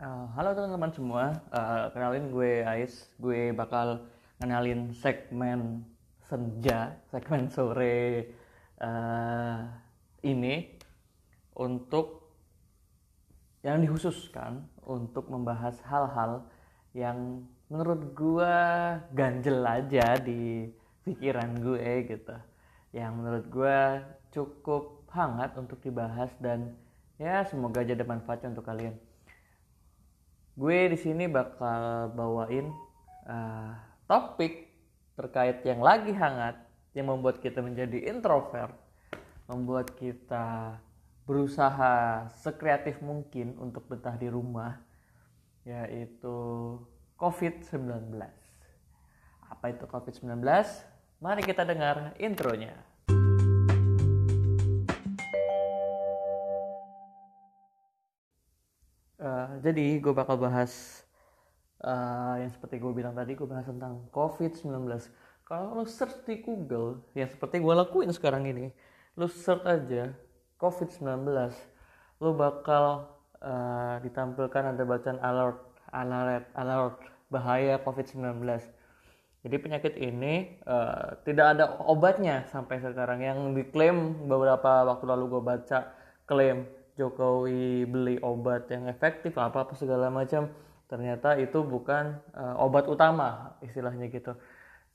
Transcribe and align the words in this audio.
Uh, 0.00 0.24
halo 0.32 0.56
teman-teman 0.56 0.88
semua, 0.96 1.24
uh, 1.52 1.92
kenalin 1.92 2.32
gue 2.32 2.64
Ais. 2.64 3.12
Gue 3.20 3.52
bakal 3.52 4.08
kenalin 4.40 4.96
segmen 4.96 5.84
senja, 6.24 6.96
segmen 7.12 7.52
sore 7.52 8.32
uh, 8.80 9.60
ini 10.24 10.72
untuk 11.52 12.32
yang 13.60 13.84
dikhususkan 13.84 14.64
untuk 14.88 15.28
membahas 15.28 15.76
hal-hal 15.84 16.48
yang 16.96 17.44
menurut 17.68 18.16
gue 18.16 18.56
ganjel 19.12 19.60
aja 19.60 20.16
di 20.16 20.64
pikiran 21.04 21.60
gue 21.60 22.08
gitu. 22.08 22.40
Yang 22.96 23.12
menurut 23.20 23.44
gue 23.52 23.78
cukup 24.32 25.04
hangat 25.12 25.52
untuk 25.60 25.76
dibahas 25.84 26.32
dan 26.40 26.72
ya 27.20 27.44
semoga 27.44 27.84
aja 27.84 27.92
ada 27.92 28.08
manfaatnya 28.08 28.56
untuk 28.56 28.64
kalian 28.64 28.96
gue 30.54 30.78
di 30.90 30.98
sini 30.98 31.30
bakal 31.30 32.10
bawain 32.14 32.70
uh, 33.26 33.72
topik 34.10 34.70
terkait 35.14 35.62
yang 35.62 35.84
lagi 35.84 36.10
hangat 36.16 36.56
yang 36.96 37.12
membuat 37.12 37.38
kita 37.38 37.62
menjadi 37.62 38.10
introvert, 38.10 38.74
membuat 39.46 39.94
kita 39.94 40.78
berusaha 41.28 42.26
sekreatif 42.42 42.98
mungkin 42.98 43.54
untuk 43.62 43.86
betah 43.86 44.18
di 44.18 44.26
rumah, 44.26 44.82
yaitu 45.62 46.34
COVID-19. 47.14 48.18
Apa 49.46 49.64
itu 49.70 49.84
COVID-19? 49.86 50.42
Mari 51.20 51.42
kita 51.46 51.62
dengar 51.62 52.16
intronya. 52.18 52.89
Jadi 59.60 60.00
gue 60.00 60.12
bakal 60.16 60.40
bahas 60.40 61.04
uh, 61.84 62.40
yang 62.40 62.50
seperti 62.50 62.80
gue 62.80 62.92
bilang 62.96 63.12
tadi 63.12 63.36
gue 63.36 63.44
bahas 63.44 63.68
tentang 63.68 64.08
COVID-19 64.10 64.88
kalau 65.44 65.76
lo 65.76 65.84
search 65.84 66.24
di 66.24 66.40
Google 66.40 67.04
yang 67.12 67.28
seperti 67.28 67.60
gue 67.60 67.74
lakuin 67.76 68.10
sekarang 68.10 68.48
ini 68.48 68.72
lo 69.20 69.28
search 69.28 69.64
aja 69.68 70.16
COVID-19 70.56 71.28
lo 72.24 72.30
bakal 72.32 73.12
uh, 73.44 73.96
ditampilkan 74.00 74.74
ada 74.76 74.82
bacaan 74.82 75.18
alert 75.20 75.60
alert 75.92 76.46
alert 76.56 76.96
bahaya 77.28 77.76
COVID-19 77.84 78.42
jadi 79.40 79.56
penyakit 79.56 79.96
ini 79.96 80.60
uh, 80.68 81.16
tidak 81.24 81.56
ada 81.56 81.80
obatnya 81.88 82.44
sampai 82.52 82.76
sekarang. 82.76 83.24
Yang 83.24 83.38
diklaim 83.56 84.28
beberapa 84.28 84.84
waktu 84.84 85.04
lalu 85.08 85.24
gue 85.32 85.42
baca 85.42 85.78
klaim 86.28 86.68
Jokowi 87.00 87.88
beli 87.88 88.20
obat 88.20 88.68
yang 88.68 88.84
efektif 88.92 89.40
apa 89.40 89.64
apa 89.64 89.72
segala 89.72 90.12
macam 90.12 90.52
ternyata 90.84 91.40
itu 91.40 91.64
bukan 91.64 92.20
uh, 92.36 92.60
obat 92.60 92.84
utama 92.84 93.56
istilahnya 93.64 94.12
gitu. 94.12 94.36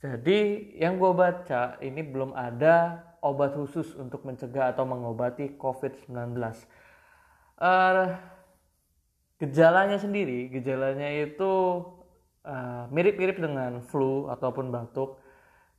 Jadi 0.06 0.70
yang 0.78 1.02
gue 1.02 1.10
baca 1.18 1.82
ini 1.82 2.06
belum 2.06 2.38
ada 2.38 3.02
obat 3.26 3.58
khusus 3.58 3.98
untuk 3.98 4.22
mencegah 4.22 4.70
atau 4.76 4.86
mengobati 4.86 5.58
COVID-19 5.58 6.38
uh, 7.58 8.14
gejalanya 9.42 9.98
sendiri 9.98 10.52
gejalanya 10.54 11.10
itu 11.10 11.82
uh, 12.46 12.86
mirip-mirip 12.94 13.42
dengan 13.42 13.82
flu 13.82 14.30
ataupun 14.30 14.70
batuk. 14.70 15.18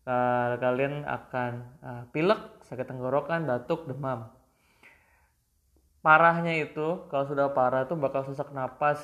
Uh, 0.07 0.55
kalian 0.63 1.03
akan 1.03 1.53
uh, 1.83 2.03
pilek 2.15 2.39
sakit 2.63 2.87
tenggorokan 2.87 3.43
batuk 3.43 3.91
demam 3.91 4.31
parahnya 6.07 6.55
itu 6.55 7.03
kalau 7.11 7.27
sudah 7.27 7.51
parah 7.51 7.83
tuh 7.91 7.99
bakal 7.99 8.23
sesak 8.23 8.55
napas 8.55 9.03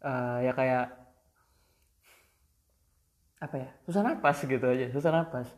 uh, 0.00 0.40
ya 0.40 0.56
kayak 0.56 0.88
apa 3.44 3.56
ya 3.60 3.68
susah 3.84 4.00
napas 4.00 4.40
gitu 4.40 4.64
aja 4.64 4.88
susah 4.88 5.12
napas. 5.12 5.52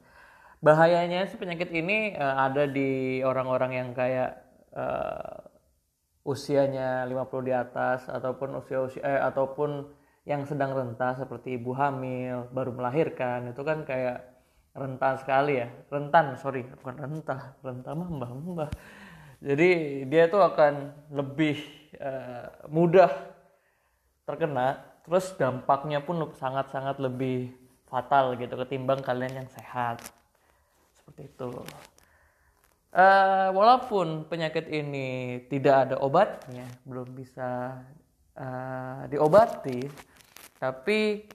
Bahayanya 0.58 1.22
sih 1.30 1.38
penyakit 1.38 1.70
ini 1.70 2.18
uh, 2.18 2.50
ada 2.50 2.66
di 2.66 3.22
orang-orang 3.22 3.78
yang 3.78 3.88
kayak 3.94 4.42
uh, 4.74 5.46
usianya 6.26 7.06
50 7.06 7.46
di 7.46 7.54
atas 7.54 8.10
ataupun 8.10 8.58
usia 8.58 8.82
usia 8.82 9.06
eh, 9.06 9.22
ataupun 9.22 9.86
yang 10.26 10.42
sedang 10.42 10.74
renta 10.74 11.14
seperti 11.14 11.54
ibu 11.54 11.70
hamil 11.78 12.50
baru 12.50 12.74
melahirkan 12.74 13.54
itu 13.54 13.62
kan 13.62 13.86
kayak 13.86 14.34
rentan 14.74 15.14
sekali 15.22 15.62
ya. 15.62 15.70
Rentan 15.94 16.34
sorry 16.34 16.66
bukan 16.82 16.98
rentah 16.98 17.54
rentah 17.62 17.94
mah 17.94 18.08
mbah 18.10 18.30
mbah 18.34 18.70
jadi 19.46 20.02
dia 20.10 20.26
tuh 20.26 20.42
akan 20.42 20.90
lebih 21.14 21.62
uh, 22.02 22.66
mudah 22.66 23.14
terkena 24.26 24.82
terus 25.06 25.30
dampaknya 25.38 26.02
pun 26.02 26.18
sangat-sangat 26.34 26.98
lebih 26.98 27.54
fatal 27.86 28.34
gitu 28.34 28.58
ketimbang 28.58 29.06
kalian 29.06 29.46
yang 29.46 29.48
sehat. 29.54 30.02
Seperti 30.98 31.30
itu. 31.30 31.62
Uh, 32.90 33.54
walaupun 33.54 34.26
penyakit 34.26 34.66
ini 34.66 35.38
tidak 35.46 35.86
ada 35.86 35.96
obatnya 36.02 36.66
belum 36.82 37.12
bisa 37.12 37.78
uh, 38.34 39.04
diobati 39.06 39.84
tapi 40.56 41.28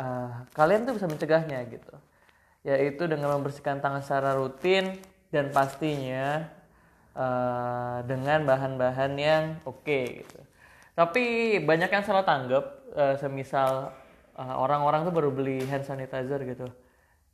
uh, 0.00 0.48
kalian 0.50 0.88
tuh 0.88 0.98
bisa 0.98 1.06
mencegahnya 1.06 1.62
gitu. 1.70 1.94
Yaitu 2.66 3.06
dengan 3.06 3.38
membersihkan 3.38 3.78
tangan 3.78 4.02
secara 4.02 4.34
rutin 4.34 4.98
dan 5.30 5.54
pastinya 5.54 6.50
uh, 7.14 8.02
dengan 8.04 8.44
bahan-bahan 8.44 9.12
yang 9.16 9.44
oke 9.64 9.82
okay, 9.82 10.22
gitu. 10.22 10.40
Tapi 10.94 11.58
banyak 11.62 11.90
yang 11.90 12.04
salah 12.06 12.22
tanggap, 12.22 12.64
uh, 12.94 13.14
semisal 13.18 13.90
uh, 14.38 14.54
orang-orang 14.58 15.02
tuh 15.02 15.14
baru 15.14 15.30
beli 15.34 15.62
hand 15.66 15.82
sanitizer 15.82 16.38
gitu. 16.46 16.70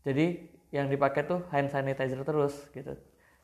Jadi 0.05 0.49
yang 0.73 0.89
dipakai 0.89 1.29
tuh 1.29 1.45
hand 1.53 1.69
sanitizer 1.69 2.23
terus 2.25 2.57
gitu 2.73 2.97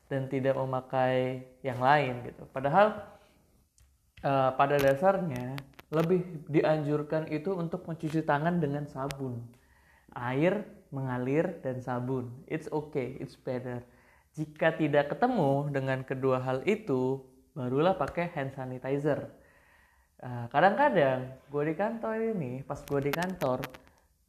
dan 0.07 0.31
tidak 0.31 0.55
memakai 0.57 1.45
yang 1.61 1.77
lain 1.77 2.23
gitu. 2.25 2.47
Padahal 2.49 2.97
uh, 4.23 4.55
pada 4.55 4.79
dasarnya 4.79 5.59
lebih 5.93 6.47
dianjurkan 6.49 7.29
itu 7.29 7.53
untuk 7.53 7.85
mencuci 7.85 8.23
tangan 8.23 8.57
dengan 8.57 8.87
sabun. 8.89 9.43
Air 10.17 10.65
mengalir 10.89 11.61
dan 11.61 11.83
sabun. 11.83 12.31
It's 12.47 12.71
okay, 12.71 13.19
it's 13.21 13.37
better 13.37 13.83
jika 14.37 14.69
tidak 14.77 15.17
ketemu 15.17 15.73
dengan 15.73 16.05
kedua 16.05 16.37
hal 16.37 16.61
itu, 16.69 17.25
barulah 17.57 17.97
pakai 17.97 18.29
hand 18.37 18.53
sanitizer. 18.53 19.33
Nah, 20.21 20.45
kadang-kadang 20.53 21.41
gue 21.49 21.63
di 21.65 21.73
kantor 21.73 22.37
ini, 22.37 22.61
pas 22.61 22.77
gue 22.85 23.01
di 23.01 23.09
kantor, 23.09 23.65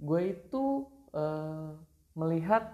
gue 0.01 0.21
itu 0.33 0.89
uh, 1.13 1.77
melihat 2.17 2.73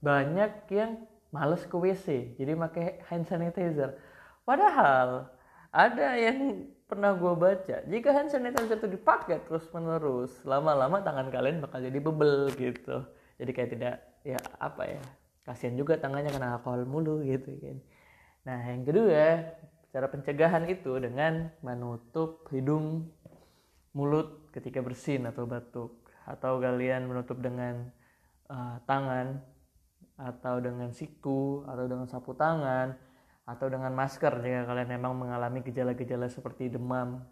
banyak 0.00 0.64
yang 0.72 1.04
males 1.28 1.60
ke 1.68 1.76
WC, 1.76 2.40
jadi 2.40 2.56
pakai 2.56 3.04
hand 3.04 3.28
sanitizer. 3.28 4.00
Padahal 4.48 5.28
ada 5.68 6.08
yang 6.16 6.72
pernah 6.88 7.12
gue 7.12 7.32
baca, 7.36 7.84
jika 7.84 8.08
hand 8.16 8.32
sanitizer 8.32 8.80
itu 8.80 8.88
dipakai 8.96 9.44
terus 9.44 9.68
menerus, 9.76 10.40
lama-lama 10.48 11.04
tangan 11.04 11.28
kalian 11.28 11.60
bakal 11.60 11.84
jadi 11.84 12.00
bebel 12.00 12.48
gitu. 12.56 13.04
Jadi 13.36 13.50
kayak 13.52 13.70
tidak 13.76 13.94
ya 14.24 14.40
apa 14.56 14.88
ya 14.88 15.02
kasihan 15.42 15.74
juga 15.74 15.98
tangannya 15.98 16.30
kena 16.30 16.58
alkohol 16.58 16.86
mulu 16.86 17.22
gitu 17.26 17.52
kan 17.58 17.78
nah 18.42 18.58
yang 18.68 18.82
kedua 18.82 19.54
cara 19.92 20.06
pencegahan 20.08 20.64
itu 20.66 20.92
dengan 20.98 21.52
menutup 21.60 22.48
hidung 22.50 23.12
mulut 23.92 24.48
ketika 24.50 24.80
bersin 24.80 25.28
atau 25.28 25.44
batuk 25.44 26.02
atau 26.24 26.62
kalian 26.62 27.04
menutup 27.10 27.38
dengan 27.42 27.92
uh, 28.48 28.80
tangan 28.88 29.42
atau 30.16 30.62
dengan 30.62 30.94
siku 30.94 31.66
atau 31.66 31.84
dengan 31.90 32.06
sapu 32.06 32.32
tangan 32.32 32.94
atau 33.42 33.66
dengan 33.66 33.90
masker 33.90 34.38
jika 34.38 34.70
kalian 34.70 34.90
memang 34.96 35.18
mengalami 35.18 35.66
gejala-gejala 35.66 36.30
seperti 36.30 36.70
demam, 36.70 37.26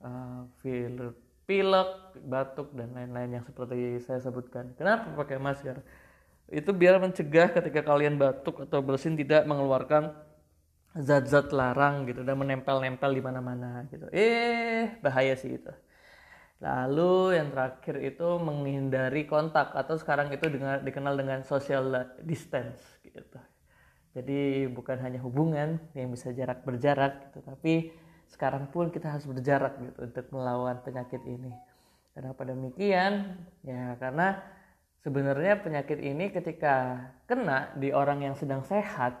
uh, 0.00 0.48
pilek, 1.44 1.92
batuk 2.24 2.72
dan 2.72 2.96
lain-lain 2.96 3.38
yang 3.40 3.44
seperti 3.44 4.00
saya 4.00 4.24
sebutkan. 4.24 4.72
Kenapa 4.80 5.12
pakai 5.12 5.36
masker? 5.36 5.84
Itu 6.52 6.70
biar 6.76 7.00
mencegah 7.00 7.52
ketika 7.52 7.80
kalian 7.80 8.20
batuk 8.20 8.68
atau 8.68 8.84
bersin 8.84 9.16
tidak 9.16 9.48
mengeluarkan 9.48 10.12
zat-zat 10.94 11.50
larang 11.50 12.06
gitu 12.06 12.22
dan 12.22 12.38
menempel-nempel 12.38 13.10
di 13.10 13.22
mana-mana 13.24 13.88
gitu. 13.90 14.06
Eh, 14.14 14.94
bahaya 15.02 15.34
sih 15.34 15.58
itu. 15.58 15.72
Lalu 16.62 17.36
yang 17.36 17.50
terakhir 17.50 17.98
itu 18.00 18.28
menghindari 18.38 19.26
kontak 19.26 19.74
atau 19.74 19.98
sekarang 19.98 20.30
itu 20.30 20.46
dengan, 20.48 20.80
dikenal 20.80 21.18
dengan 21.18 21.42
social 21.42 22.14
distance 22.22 22.80
gitu. 23.02 23.40
Jadi 24.14 24.70
bukan 24.70 25.02
hanya 25.02 25.18
hubungan 25.26 25.82
yang 25.98 26.14
bisa 26.14 26.30
jarak 26.30 26.62
berjarak 26.62 27.28
gitu, 27.28 27.42
tapi 27.42 27.90
sekarang 28.30 28.70
pun 28.70 28.94
kita 28.94 29.10
harus 29.10 29.26
berjarak 29.26 29.74
gitu 29.82 29.98
untuk 30.06 30.26
melawan 30.30 30.78
penyakit 30.86 31.18
ini. 31.26 31.50
Kenapa 32.14 32.46
demikian? 32.46 33.42
Ya 33.66 33.98
karena 33.98 34.38
sebenarnya 35.04 35.60
penyakit 35.60 36.00
ini 36.00 36.32
ketika 36.32 37.06
kena 37.28 37.70
di 37.76 37.92
orang 37.92 38.24
yang 38.24 38.34
sedang 38.34 38.64
sehat, 38.64 39.14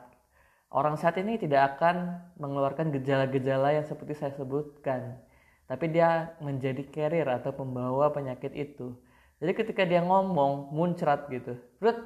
orang 0.74 0.98
sehat 0.98 1.20
ini 1.22 1.38
tidak 1.38 1.76
akan 1.76 2.24
mengeluarkan 2.40 2.90
gejala-gejala 2.90 3.76
yang 3.76 3.86
seperti 3.86 4.18
saya 4.18 4.34
sebutkan. 4.34 5.20
tapi 5.64 5.88
dia 5.88 6.36
menjadi 6.44 6.84
carrier 6.92 7.24
atau 7.24 7.56
pembawa 7.56 8.12
penyakit 8.12 8.52
itu 8.52 8.92
jadi 9.40 9.52
ketika 9.56 9.82
dia 9.88 10.04
ngomong 10.04 10.72
muncrat 10.72 11.26
gitu 11.32 11.56
terus 11.80 11.96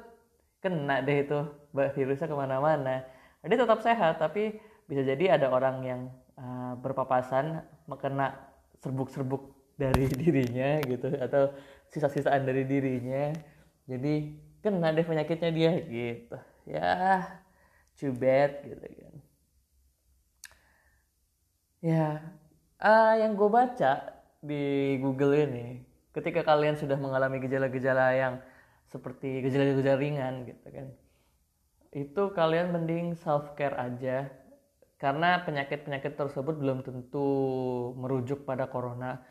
kena 0.63 1.03
deh 1.03 1.27
itu 1.27 1.39
virusnya 1.75 2.27
ke 2.27 2.35
mana-mana 2.35 3.03
dia 3.43 3.57
tetap 3.59 3.79
sehat 3.83 4.19
tapi 4.19 4.59
bisa 4.87 5.05
jadi 5.05 5.39
ada 5.39 5.51
orang 5.51 5.77
yang 5.85 6.01
uh, 6.39 6.75
berpapasan 6.79 7.63
kena 7.99 8.35
serbuk-serbuk 8.79 9.51
dari 9.75 10.07
dirinya 10.23 10.79
gitu 10.83 11.07
atau 11.19 11.51
sisa-sisaan 11.91 12.47
dari 12.47 12.63
dirinya 12.63 13.31
jadi 13.89 14.13
kena 14.61 14.93
deh 14.93 15.01
penyakitnya 15.01 15.49
dia 15.49 15.71
gitu. 15.81 16.37
Ya 16.69 16.93
too 17.97 18.13
bad 18.13 18.61
gitu 18.61 18.85
kan. 18.85 19.15
Ya 21.81 22.05
uh, 22.77 23.13
yang 23.17 23.33
gue 23.33 23.49
baca 23.49 24.21
di 24.45 24.95
Google 25.01 25.33
ini 25.35 25.81
ketika 26.13 26.45
kalian 26.45 26.77
sudah 26.77 26.95
mengalami 27.01 27.41
gejala-gejala 27.41 28.13
yang 28.13 28.35
seperti 28.87 29.41
gejala-gejala 29.41 29.97
ringan 29.97 30.45
gitu 30.45 30.67
kan 30.69 30.87
itu 31.89 32.23
kalian 32.37 32.69
mending 32.69 33.17
self 33.17 33.57
care 33.57 33.73
aja. 33.73 34.29
Karena 34.99 35.39
penyakit-penyakit 35.47 36.19
tersebut 36.19 36.59
belum 36.59 36.83
tentu 36.83 37.23
merujuk 37.95 38.43
pada 38.43 38.67
corona 38.67 39.23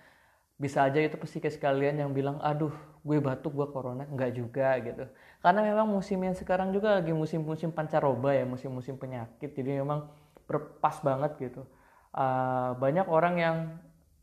bisa 0.59 0.83
aja 0.83 0.99
itu 0.99 1.15
psikis 1.23 1.55
kalian 1.55 2.03
yang 2.03 2.11
bilang 2.11 2.43
aduh 2.43 2.75
gue 3.07 3.19
batuk 3.23 3.55
gue 3.55 3.69
corona. 3.71 4.05
Enggak 4.05 4.35
juga 4.35 4.75
gitu. 4.83 5.07
Karena 5.39 5.61
memang 5.63 5.87
musim 5.87 6.19
yang 6.19 6.35
sekarang 6.35 6.75
juga 6.75 6.99
lagi 6.99 7.15
musim-musim 7.15 7.71
pancaroba 7.71 8.35
ya 8.35 8.43
musim-musim 8.43 8.99
penyakit. 8.99 9.55
Jadi 9.55 9.79
memang 9.79 10.11
berpas 10.51 10.99
banget 11.01 11.39
gitu. 11.39 11.63
Uh, 12.11 12.75
banyak 12.83 13.07
orang 13.07 13.35
yang 13.39 13.57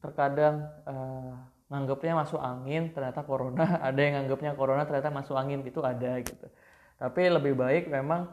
terkadang 0.03 0.67
uh, 0.83 1.39
nganggapnya 1.71 2.13
masuk 2.19 2.43
angin 2.43 2.91
ternyata 2.91 3.23
corona. 3.23 3.79
Ada 3.87 3.99
yang 4.03 4.13
nganggapnya 4.21 4.51
corona 4.59 4.83
ternyata 4.83 5.09
masuk 5.15 5.39
angin. 5.39 5.63
Itu 5.63 5.79
ada 5.81 6.19
gitu. 6.19 6.51
Tapi 6.99 7.21
lebih 7.31 7.55
baik 7.55 7.87
memang 7.87 8.27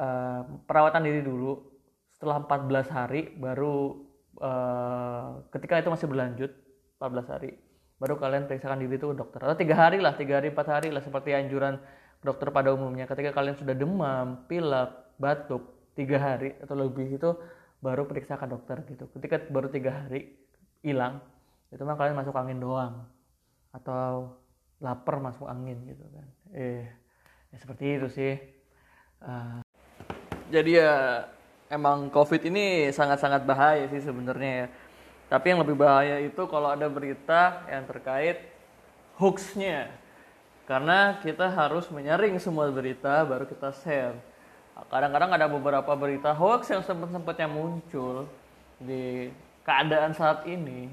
uh, 0.00 0.42
perawatan 0.64 1.04
diri 1.04 1.20
dulu. 1.20 1.60
Setelah 2.16 2.40
14 2.40 2.88
hari 2.88 3.20
baru 3.36 4.00
uh, 4.40 5.44
ketika 5.54 5.78
itu 5.78 5.92
masih 5.92 6.08
berlanjut 6.10 6.50
14 6.98 7.32
hari. 7.32 7.54
Baru 7.98 8.14
kalian 8.14 8.46
periksakan 8.46 8.78
diri 8.78 8.98
itu 8.98 9.10
ke 9.10 9.16
dokter. 9.18 9.40
Atau 9.42 9.58
tiga 9.58 9.74
hari 9.74 9.98
lah 9.98 10.14
tiga 10.14 10.38
hari 10.38 10.54
empat 10.54 10.68
hari 10.70 10.88
lah 10.94 11.02
seperti 11.02 11.34
anjuran 11.34 11.78
dokter 12.22 12.50
pada 12.50 12.70
umumnya. 12.74 13.06
Ketika 13.06 13.34
kalian 13.34 13.58
sudah 13.58 13.74
demam 13.74 14.46
pilek 14.46 15.18
batuk 15.18 15.94
tiga 15.98 16.18
hari 16.18 16.54
atau 16.62 16.78
lebih 16.78 17.18
itu 17.18 17.30
baru 17.82 18.06
periksa 18.06 18.38
ke 18.38 18.46
dokter 18.46 18.82
gitu. 18.86 19.10
Ketika 19.18 19.42
baru 19.50 19.70
tiga 19.70 20.04
hari 20.06 20.30
hilang 20.82 21.18
itu 21.74 21.82
mah 21.82 21.98
kalian 21.98 22.18
masuk 22.18 22.34
angin 22.38 22.58
doang. 22.62 23.06
Atau 23.74 24.38
lapar 24.78 25.18
masuk 25.18 25.50
angin 25.50 25.82
gitu 25.86 26.06
kan. 26.14 26.26
Eh 26.54 26.86
ya 27.50 27.56
seperti 27.58 27.84
itu 27.98 28.08
sih. 28.10 28.34
Uh, 29.18 29.58
jadi 30.54 30.70
ya 30.70 30.94
emang 31.68 32.08
covid 32.08 32.40
ini 32.48 32.88
sangat-sangat 32.94 33.44
bahaya 33.44 33.90
sih 33.90 34.00
sebenarnya 34.00 34.50
ya 34.64 34.66
tapi 35.28 35.52
yang 35.52 35.60
lebih 35.60 35.76
bahaya 35.76 36.24
itu 36.24 36.40
kalau 36.48 36.72
ada 36.72 36.88
berita 36.88 37.68
yang 37.68 37.84
terkait 37.84 38.48
hoaxnya. 39.20 39.92
Karena 40.64 41.16
kita 41.20 41.48
harus 41.48 41.88
menyaring 41.92 42.40
semua 42.40 42.68
berita 42.72 43.24
baru 43.28 43.44
kita 43.44 43.72
share. 43.72 44.16
Kadang-kadang 44.88 45.32
ada 45.36 45.46
beberapa 45.48 45.92
berita 45.96 46.32
hoax 46.32 46.72
yang 46.72 46.80
sempat-sempatnya 46.84 47.48
muncul 47.48 48.24
di 48.80 49.28
keadaan 49.64 50.16
saat 50.16 50.48
ini 50.48 50.88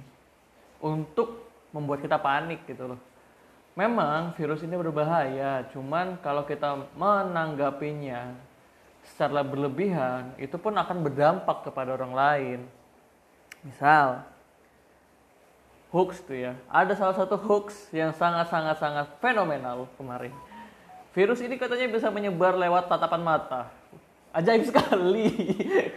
untuk 0.84 1.48
membuat 1.72 2.04
kita 2.04 2.20
panik 2.20 2.64
gitu 2.68 2.96
loh. 2.96 3.00
Memang 3.76 4.32
virus 4.40 4.64
ini 4.64 4.80
berbahaya, 4.80 5.68
cuman 5.76 6.16
kalau 6.24 6.48
kita 6.48 6.88
menanggapinya 6.96 8.32
secara 9.04 9.44
berlebihan, 9.44 10.32
itu 10.40 10.56
pun 10.56 10.72
akan 10.72 11.04
berdampak 11.04 11.68
kepada 11.68 12.00
orang 12.00 12.16
lain 12.16 12.60
Misal 13.66 14.22
hoax 15.90 16.22
tuh 16.22 16.38
ya. 16.38 16.54
Ada 16.70 16.94
salah 16.94 17.18
satu 17.18 17.34
hoax 17.34 17.90
yang 17.90 18.14
sangat-sangat 18.14 18.78
sangat 18.78 19.08
fenomenal 19.18 19.90
kemarin. 19.98 20.30
Virus 21.18 21.42
ini 21.42 21.58
katanya 21.58 21.90
bisa 21.90 22.14
menyebar 22.14 22.54
lewat 22.54 22.86
tatapan 22.86 23.26
mata. 23.26 23.74
Ajaib 24.36 24.68
sekali. 24.68 25.32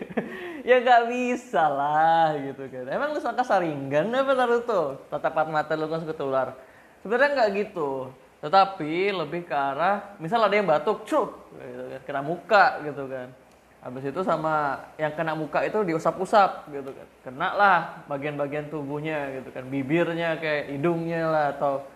ya 0.69 0.81
nggak 0.81 1.03
bisa 1.13 1.67
lah 1.69 2.39
gitu 2.41 2.71
kan. 2.73 2.87
Emang 2.89 3.13
lu 3.13 3.21
sangka 3.21 3.45
saringan 3.45 4.15
apa 4.15 4.63
tuh 4.65 4.97
Tatapan 5.13 5.51
mata 5.53 5.75
lu 5.77 5.91
kan 5.91 6.07
ketular. 6.09 6.57
Sebenarnya 7.05 7.35
nggak 7.35 7.51
gitu. 7.67 8.15
Tetapi 8.39 9.11
lebih 9.11 9.51
ke 9.51 9.53
arah, 9.53 10.15
misal 10.23 10.39
ada 10.39 10.55
yang 10.55 10.71
batuk, 10.71 11.03
cuk, 11.03 11.59
gitu 11.59 11.85
kan, 11.91 12.01
kena 12.07 12.23
muka 12.23 12.79
gitu 12.87 13.11
kan 13.11 13.35
Habis 13.79 14.11
itu 14.11 14.21
sama 14.27 14.83
yang 14.99 15.15
kena 15.15 15.39
muka 15.39 15.63
itu 15.63 15.79
diusap-usap 15.87 16.67
gitu 16.75 16.91
kan. 16.91 17.09
Kena 17.23 17.49
lah 17.55 17.79
bagian-bagian 18.11 18.67
tubuhnya 18.67 19.39
gitu 19.39 19.55
kan. 19.55 19.63
Bibirnya 19.71 20.35
kayak 20.35 20.75
hidungnya 20.75 21.31
lah 21.31 21.47
atau 21.55 21.87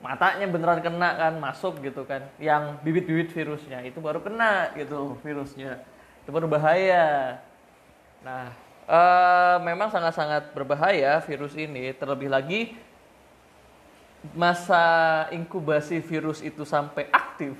matanya 0.00 0.48
beneran 0.48 0.80
kena 0.80 1.20
kan 1.20 1.36
masuk 1.36 1.84
gitu 1.84 2.08
kan. 2.08 2.24
Yang 2.40 2.80
bibit-bibit 2.80 3.28
virusnya 3.36 3.84
itu 3.84 4.00
baru 4.00 4.24
kena 4.24 4.72
gitu 4.72 5.20
virusnya. 5.20 5.84
Itu 6.24 6.32
baru 6.32 6.48
bahaya. 6.48 7.38
Nah, 8.24 8.48
uh, 8.88 9.60
memang 9.60 9.92
sangat-sangat 9.92 10.56
berbahaya 10.56 11.20
virus 11.28 11.52
ini. 11.52 11.92
Terlebih 11.92 12.32
lagi 12.32 12.60
masa 14.32 15.28
inkubasi 15.28 16.00
virus 16.00 16.40
itu 16.40 16.64
sampai 16.64 17.06
aktif 17.12 17.54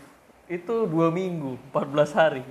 itu 0.49 0.89
dua 0.89 1.13
minggu, 1.13 1.61
14 1.71 2.17
hari 2.17 2.45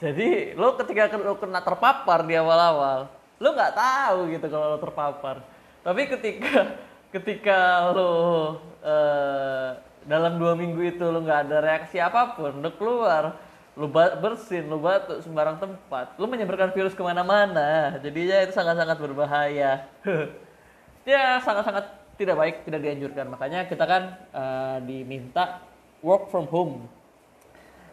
jadi 0.00 0.56
lo 0.56 0.80
ketika 0.80 1.12
lo 1.20 1.36
kena 1.36 1.60
terpapar 1.60 2.24
di 2.24 2.32
awal-awal, 2.32 3.12
lo 3.36 3.48
nggak 3.52 3.76
tahu 3.76 4.18
gitu 4.32 4.46
kalau 4.48 4.66
lo 4.72 4.78
terpapar. 4.80 5.44
Tapi 5.84 6.08
ketika 6.08 6.80
ketika 7.12 7.92
lo 7.92 8.08
uh, 8.80 9.76
dalam 10.08 10.40
dua 10.40 10.56
minggu 10.56 10.96
itu 10.96 11.04
lo 11.04 11.20
nggak 11.20 11.40
ada 11.44 11.56
reaksi 11.60 12.00
apa 12.00 12.32
pun, 12.32 12.64
lo 12.64 12.72
keluar, 12.80 13.36
lo 13.76 13.92
bersin, 13.92 14.72
lo 14.72 14.80
batuk 14.80 15.20
sembarang 15.20 15.60
tempat, 15.60 16.16
lo 16.16 16.24
menyebarkan 16.24 16.72
virus 16.72 16.96
ke 16.96 17.04
mana-mana. 17.04 18.00
Jadinya 18.00 18.40
itu 18.40 18.56
sangat-sangat 18.56 18.96
berbahaya. 19.04 19.84
ya 21.04 21.44
sangat-sangat 21.44 22.16
tidak 22.16 22.40
baik, 22.40 22.56
tidak 22.64 22.80
dianjurkan. 22.88 23.28
Makanya 23.28 23.68
kita 23.68 23.84
kan 23.84 24.16
uh, 24.32 24.80
diminta 24.80 25.60
work 26.00 26.32
from 26.32 26.48
home 26.48 26.88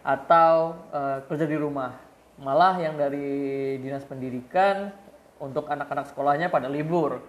atau 0.07 0.79
uh, 0.95 1.19
kerja 1.27 1.43
di 1.43 1.59
rumah. 1.59 1.99
Malah 2.39 2.79
yang 2.79 2.95
dari 2.95 3.75
dinas 3.83 4.07
pendidikan 4.07 4.95
untuk 5.35 5.67
anak-anak 5.67 6.07
sekolahnya 6.15 6.47
pada 6.47 6.71
libur, 6.71 7.19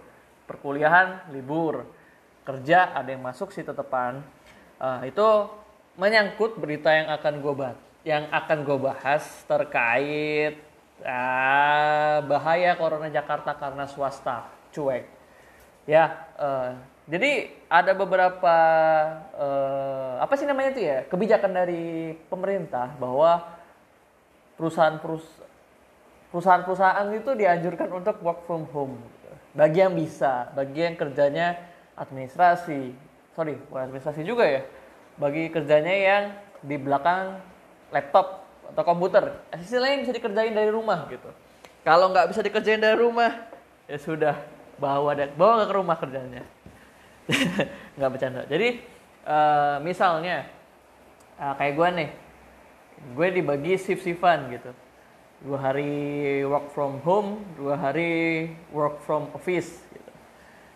perkuliahan 0.47 1.27
libur, 1.35 1.83
kerja 2.47 2.95
ada 2.95 3.11
yang 3.11 3.19
masuk 3.19 3.51
sih 3.51 3.67
tetepan. 3.67 4.23
Uh, 4.79 5.03
itu 5.03 5.27
menyangkut 5.99 6.55
berita 6.55 6.95
yang 6.95 7.11
akan 7.11 7.33
gue 7.43 7.53
bahas, 7.53 7.77
yang 8.07 8.23
akan 8.31 8.57
gue 8.63 8.77
bahas 8.79 9.23
terkait 9.43 10.55
uh, 11.03 12.23
bahaya 12.23 12.79
corona 12.79 13.11
Jakarta 13.11 13.51
karena 13.59 13.83
swasta 13.91 14.47
cuek. 14.71 15.03
Ya, 15.83 16.31
uh, 16.39 16.79
jadi 17.09 17.49
ada 17.65 17.97
beberapa 17.97 18.55
uh, 19.33 20.21
apa 20.21 20.29
sih 20.37 20.45
namanya 20.45 20.77
itu 20.77 20.81
ya? 20.85 21.01
Kebijakan 21.09 21.57
dari 21.57 22.13
pemerintah 22.29 22.93
bahwa 23.01 23.49
perusahaan 24.53 25.01
perusahaan-perusahaan 26.29 27.09
itu 27.17 27.33
dianjurkan 27.33 27.89
untuk 27.97 28.21
work 28.21 28.45
from 28.45 28.69
home. 28.69 29.01
Bagi 29.57 29.81
yang 29.81 29.97
bisa, 29.97 30.53
bagi 30.53 30.85
yang 30.85 30.93
kerjanya 30.93 31.57
administrasi, 31.97 32.93
sorry 33.33 33.57
bukan 33.57 33.89
administrasi 33.89 34.21
juga 34.21 34.45
ya, 34.45 34.61
bagi 35.17 35.49
kerjanya 35.49 35.95
yang 35.97 36.23
di 36.61 36.77
belakang 36.77 37.41
laptop 37.89 38.45
atau 38.69 38.85
komputer, 38.85 39.33
sisi 39.57 39.81
lain 39.81 40.05
bisa 40.05 40.13
dikerjain 40.13 40.53
dari 40.53 40.69
rumah 40.69 41.09
gitu. 41.09 41.33
Kalau 41.81 42.13
nggak 42.13 42.29
bisa 42.29 42.45
dikerjain 42.45 42.77
dari 42.77 43.01
rumah, 43.01 43.49
ya 43.89 43.97
sudah 43.97 44.37
bawa 44.77 45.17
bawa 45.33 45.65
ke 45.65 45.73
rumah 45.73 45.97
kerjanya 45.97 46.45
nggak 47.97 48.09
bercanda. 48.09 48.41
Jadi 48.49 48.81
uh, 49.25 49.77
misalnya 49.85 50.49
uh, 51.37 51.53
kayak 51.55 51.73
gue 51.77 51.89
nih 52.03 52.09
gue 53.15 53.27
dibagi 53.31 53.73
shift 53.79 54.03
shiftan 54.03 54.49
gitu. 54.53 54.71
Dua 55.39 55.55
hari 55.55 56.43
work 56.43 56.75
from 56.75 56.99
home 56.99 57.39
dua 57.55 57.79
hari 57.79 58.51
work 58.75 58.99
from 59.07 59.31
office 59.31 59.87
gitu. 59.87 60.11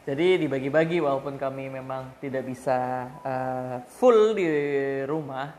jadi 0.08 0.40
dibagi-bagi 0.40 1.04
walaupun 1.04 1.36
kami 1.36 1.68
memang 1.68 2.16
tidak 2.24 2.48
bisa 2.48 3.12
uh, 3.28 3.84
full 3.92 4.32
di 4.32 4.48
rumah 5.04 5.52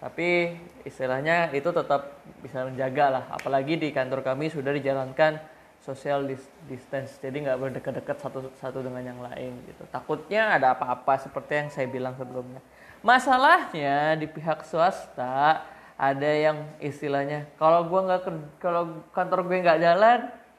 tapi 0.00 0.54
istilahnya 0.86 1.50
itu 1.50 1.68
tetap 1.74 2.24
bisa 2.38 2.64
menjaga 2.64 3.20
lah 3.20 3.24
apalagi 3.34 3.76
di 3.76 3.92
kantor 3.92 4.22
kami 4.22 4.48
sudah 4.48 4.70
dijalankan 4.70 5.42
social 5.88 6.28
distance. 6.68 7.16
Jadi 7.16 7.48
nggak 7.48 7.56
berdekat-dekat 7.56 8.16
satu 8.20 8.52
satu 8.60 8.84
dengan 8.84 9.00
yang 9.00 9.20
lain 9.24 9.56
gitu. 9.64 9.88
Takutnya 9.88 10.60
ada 10.60 10.76
apa-apa 10.76 11.16
seperti 11.16 11.64
yang 11.64 11.68
saya 11.72 11.88
bilang 11.88 12.12
sebelumnya. 12.20 12.60
Masalahnya 13.00 14.20
di 14.20 14.28
pihak 14.28 14.68
swasta 14.68 15.64
ada 15.96 16.30
yang 16.30 16.68
istilahnya 16.84 17.48
kalau 17.56 17.88
gua 17.88 18.04
nggak 18.04 18.20
kalau 18.60 19.02
kantor 19.16 19.48
gue 19.48 19.64
nggak 19.64 19.80
jalan 19.82 20.18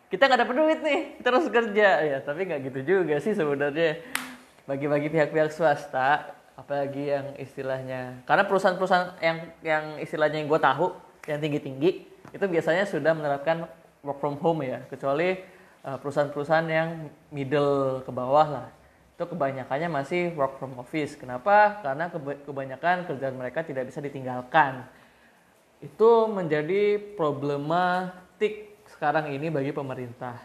kita 0.10 0.26
nggak 0.26 0.42
dapat 0.42 0.56
duit 0.58 0.80
nih 0.82 1.02
terus 1.22 1.46
kerja. 1.46 1.90
Ya 2.02 2.18
tapi 2.26 2.50
nggak 2.50 2.74
gitu 2.74 2.80
juga 2.98 3.22
sih 3.22 3.38
sebenarnya. 3.38 4.02
Bagi-bagi 4.66 5.14
pihak-pihak 5.14 5.54
swasta 5.54 6.34
apalagi 6.58 7.14
yang 7.14 7.26
istilahnya 7.40 8.20
karena 8.28 8.44
perusahaan-perusahaan 8.44 9.16
yang 9.24 9.38
yang 9.64 9.84
istilahnya 10.04 10.44
yang 10.44 10.50
gue 10.52 10.60
tahu 10.60 10.92
yang 11.26 11.40
tinggi-tinggi 11.40 11.92
itu 12.36 12.46
biasanya 12.46 12.84
sudah 12.84 13.16
menerapkan 13.16 13.66
work 14.06 14.20
from 14.20 14.36
home 14.40 14.64
ya. 14.66 14.84
Kecuali 14.88 15.36
uh, 15.84 15.98
perusahaan-perusahaan 16.00 16.68
yang 16.68 16.90
middle 17.32 18.04
ke 18.04 18.12
bawah 18.12 18.48
lah. 18.48 18.68
Itu 19.16 19.28
kebanyakannya 19.28 19.90
masih 19.92 20.32
work 20.36 20.60
from 20.60 20.80
office. 20.80 21.20
Kenapa? 21.20 21.84
Karena 21.84 22.08
kebanyakan 22.48 23.08
kerjaan 23.08 23.36
mereka 23.36 23.68
tidak 23.68 23.92
bisa 23.92 24.00
ditinggalkan. 24.00 24.88
Itu 25.84 26.28
menjadi 26.32 27.00
problematik 27.16 28.84
sekarang 28.88 29.32
ini 29.32 29.52
bagi 29.52 29.76
pemerintah. 29.76 30.40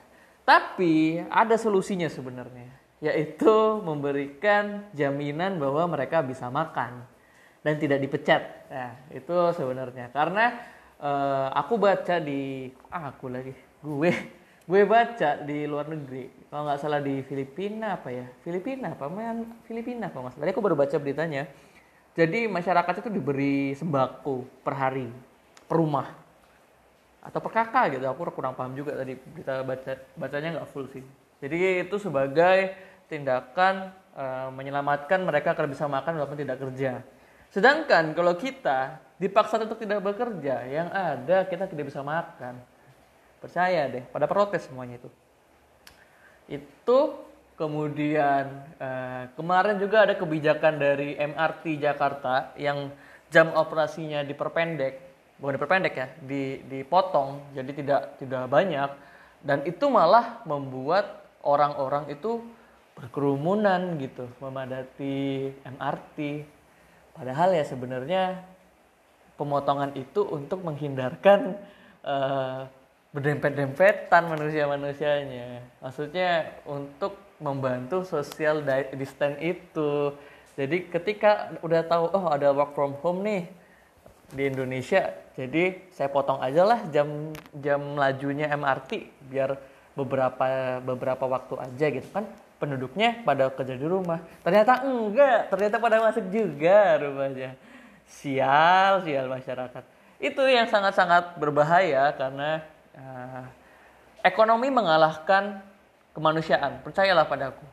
Tapi 0.45 1.23
ada 1.31 1.55
solusinya 1.57 2.11
sebenarnya 2.11 2.85
yaitu 3.05 3.85
memberikan 3.85 4.89
jaminan 4.97 5.61
bahwa 5.61 5.93
mereka 5.93 6.25
bisa 6.25 6.49
makan 6.49 7.05
dan 7.61 7.77
tidak 7.77 8.01
dipecat. 8.01 8.43
Nah, 8.73 8.93
itu 9.13 9.37
sebenarnya. 9.53 10.09
Karena 10.09 10.57
uh, 11.01 11.49
aku 11.55 11.75
baca 11.81 12.17
di 12.21 12.71
ah, 12.91 13.11
aku 13.11 13.27
lagi 13.31 13.55
gue 13.85 14.13
gue 14.65 14.83
baca 14.89 15.45
di 15.45 15.69
luar 15.69 15.93
negeri. 15.93 16.49
Kalau 16.49 16.65
nggak 16.65 16.81
salah 16.81 17.01
di 17.05 17.21
Filipina 17.27 18.01
apa 18.01 18.09
ya? 18.09 18.25
Filipina 18.41 18.97
apa? 18.97 19.13
Man 19.13 19.61
Filipina 19.69 20.09
apa 20.09 20.25
mas 20.25 20.37
tadi 20.37 20.51
aku 20.51 20.65
baru 20.65 20.77
baca 20.79 20.97
beritanya. 20.97 21.45
Jadi 22.15 22.47
masyarakat 22.47 22.95
itu 23.05 23.11
diberi 23.11 23.75
sembako 23.75 24.47
per 24.63 24.75
hari 24.79 25.11
per 25.67 25.77
rumah. 25.77 26.09
Atau 27.25 27.41
per 27.41 27.53
kakak 27.53 27.99
gitu 27.99 28.07
aku 28.09 28.25
kurang 28.33 28.57
paham 28.57 28.73
juga 28.73 28.97
tadi 28.97 29.17
berita 29.17 29.61
baca 29.65 29.93
bacanya 30.17 30.49
nggak 30.61 30.69
full 30.73 30.89
sih. 30.89 31.05
Jadi 31.45 31.85
itu 31.85 31.97
sebagai 32.01 32.73
tindakan 33.11 33.93
uh, 34.17 34.49
menyelamatkan 34.49 35.21
mereka 35.21 35.53
agar 35.53 35.69
bisa 35.69 35.85
makan 35.85 36.17
walaupun 36.17 36.41
tidak 36.41 36.57
kerja. 36.57 37.05
Sedangkan 37.55 38.11
kalau 38.19 38.35
kita 38.35 38.99
dipaksa 39.23 39.63
untuk 39.63 39.79
tidak 39.79 40.03
bekerja, 40.03 40.67
yang 40.67 40.91
ada 40.91 41.47
kita 41.47 41.71
tidak 41.71 41.87
bisa 41.87 42.03
makan. 42.03 42.59
Percaya 43.39 43.87
deh, 43.87 44.03
pada 44.11 44.27
protes 44.27 44.67
semuanya 44.67 44.99
itu. 44.99 45.11
Itu 46.51 46.99
kemudian 47.55 48.51
uh, 48.83 49.31
kemarin 49.39 49.79
juga 49.79 50.03
ada 50.03 50.19
kebijakan 50.19 50.83
dari 50.83 51.15
MRT 51.15 51.79
Jakarta 51.79 52.51
yang 52.59 52.91
jam 53.31 53.55
operasinya 53.55 54.27
diperpendek, 54.27 54.95
bukan 55.39 55.55
diperpendek 55.55 55.95
ya, 55.95 56.07
dipotong, 56.67 57.55
jadi 57.55 57.71
tidak 57.71 58.01
tidak 58.19 58.51
banyak 58.51 58.91
dan 59.45 59.61
itu 59.69 59.87
malah 59.93 60.41
membuat 60.49 61.21
orang-orang 61.45 62.09
itu 62.09 62.41
berkerumunan 62.97 64.01
gitu 64.01 64.25
memadati 64.41 65.53
MRT 65.69 66.49
padahal 67.15 67.55
ya 67.55 67.65
sebenarnya 67.65 68.43
pemotongan 69.41 69.95
itu 69.99 70.27
untuk 70.27 70.63
menghindarkan 70.63 71.59
uh, 72.03 72.67
berdempet-dempetan 73.15 74.27
manusia-manusianya. 74.27 75.63
Maksudnya 75.79 76.59
untuk 76.67 77.15
membantu 77.39 78.03
social 78.03 78.63
distance 78.95 79.39
itu. 79.39 80.11
Jadi 80.55 80.87
ketika 80.91 81.55
udah 81.63 81.83
tahu 81.87 82.11
oh 82.15 82.27
ada 82.31 82.55
work 82.55 82.75
from 82.75 82.95
home 83.03 83.27
nih 83.27 83.43
di 84.35 84.51
Indonesia 84.51 85.15
jadi 85.35 85.79
saya 85.95 86.09
potong 86.09 86.41
aja 86.41 86.63
lah 86.65 86.81
jam 86.89 87.35
jam 87.59 87.99
lajunya 87.99 88.49
MRT 88.51 88.91
biar 89.29 89.59
beberapa 89.95 90.79
beberapa 90.83 91.25
waktu 91.27 91.55
aja 91.61 91.87
gitu 91.91 92.09
kan 92.15 92.25
penduduknya 92.59 93.23
pada 93.27 93.51
kerja 93.51 93.75
di 93.75 93.87
rumah. 93.87 94.23
Ternyata 94.41 94.87
enggak, 94.87 95.53
ternyata 95.53 95.77
pada 95.79 95.97
masuk 96.01 96.25
juga 96.31 96.99
rumahnya. 97.03 97.59
Sial, 98.05 99.03
sial 99.05 99.27
masyarakat. 99.27 99.85
Itu 100.23 100.43
yang 100.47 100.71
sangat-sangat 100.71 101.37
berbahaya 101.37 102.15
karena 102.15 102.63
uh, 102.97 103.45
ekonomi 104.25 104.73
mengalahkan 104.73 105.61
kemanusiaan. 106.17 106.81
Percayalah 106.81 107.27
padaku. 107.29 107.65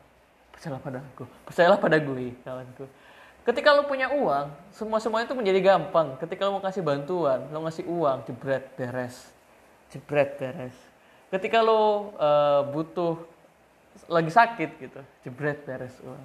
Percayalah 0.52 0.82
padaku. 0.82 1.24
Percayalah 1.48 1.78
pada 1.80 1.96
gue, 1.96 2.36
kawanku. 2.44 2.84
Ketika 3.42 3.74
lo 3.74 3.90
punya 3.90 4.06
uang, 4.14 4.54
semua-semua 4.70 5.26
itu 5.26 5.34
menjadi 5.34 5.74
gampang. 5.74 6.14
Ketika 6.22 6.46
lo 6.46 6.58
mau 6.58 6.62
kasih 6.62 6.84
bantuan, 6.84 7.42
lo 7.50 7.66
ngasih 7.66 7.82
uang, 7.90 8.22
jebret 8.30 8.70
beres. 8.78 9.34
Jebret 9.90 10.38
beres. 10.38 10.76
Ketika 11.26 11.58
lo 11.58 12.14
uh, 12.20 12.62
butuh 12.70 13.18
lagi 14.08 14.30
sakit 14.32 14.70
gitu 14.80 15.00
jebret 15.26 15.64
beres 15.64 15.96
uang. 16.02 16.24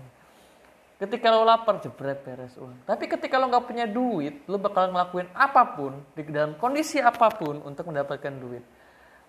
Ketika 0.98 1.30
lo 1.30 1.46
lapar 1.46 1.78
jebret 1.84 2.24
beres 2.26 2.58
uang. 2.58 2.74
Tapi 2.88 3.06
ketika 3.06 3.38
lo 3.38 3.48
nggak 3.52 3.66
punya 3.68 3.86
duit 3.86 4.44
lo 4.50 4.58
bakal 4.58 4.90
ngelakuin 4.90 5.30
apa 5.36 5.64
pun 5.78 5.94
di 6.16 6.26
dalam 6.28 6.56
kondisi 6.58 6.98
apa 7.04 7.32
pun 7.34 7.62
untuk 7.64 7.88
mendapatkan 7.90 8.34
duit. 8.38 8.64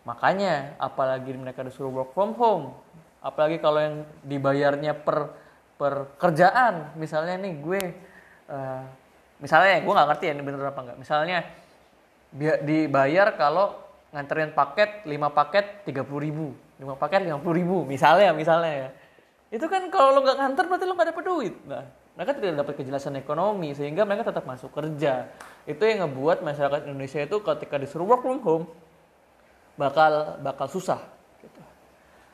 Makanya 0.06 0.78
apalagi 0.80 1.34
mereka 1.36 1.66
disuruh 1.66 1.92
work 1.92 2.10
from 2.16 2.32
home 2.38 2.72
apalagi 3.20 3.58
kalau 3.58 3.82
yang 3.82 3.96
dibayarnya 4.22 4.94
per 4.94 5.34
per 5.78 6.14
kerjaan. 6.16 6.94
Misalnya 6.96 7.36
nih 7.36 7.54
gue 7.58 7.82
uh, 8.48 8.82
misalnya 9.38 9.82
gue 9.82 9.92
nggak 9.92 10.08
ngerti 10.14 10.24
ya 10.26 10.32
ini 10.34 10.42
bener 10.42 10.62
apa 10.66 10.80
enggak 10.82 10.98
misalnya 10.98 11.38
dibayar 12.66 13.38
kalau 13.38 13.78
nganterin 14.12 14.52
paket 14.52 15.06
5 15.06 15.38
paket 15.38 15.64
30 15.88 16.26
ribu 16.26 16.52
lima 16.78 16.94
paket 16.94 17.26
lima 17.26 17.42
puluh 17.42 17.58
ribu 17.58 17.76
misalnya 17.84 18.30
misalnya. 18.34 18.72
Ya 18.74 18.90
itu 19.48 19.66
kan 19.66 19.88
kalau 19.88 20.14
lo 20.14 20.20
nggak 20.22 20.38
kantor 20.38 20.64
berarti 20.68 20.84
lo 20.84 20.94
nggak 20.94 21.08
dapat 21.14 21.24
duit. 21.24 21.54
Nah 21.64 21.84
mereka 22.18 22.34
tidak 22.34 22.66
dapat 22.66 22.74
kejelasan 22.82 23.14
ekonomi 23.14 23.70
sehingga 23.78 24.02
mereka 24.02 24.26
tetap 24.26 24.42
masuk 24.42 24.74
kerja. 24.74 25.30
Itu 25.64 25.86
yang 25.86 26.02
ngebuat 26.02 26.42
masyarakat 26.42 26.90
Indonesia 26.90 27.22
itu 27.22 27.36
ketika 27.38 27.78
disuruh 27.78 28.06
work 28.10 28.26
from 28.26 28.42
home 28.42 28.66
bakal 29.78 30.42
bakal 30.42 30.66
susah 30.66 30.98
gitu. 31.38 31.62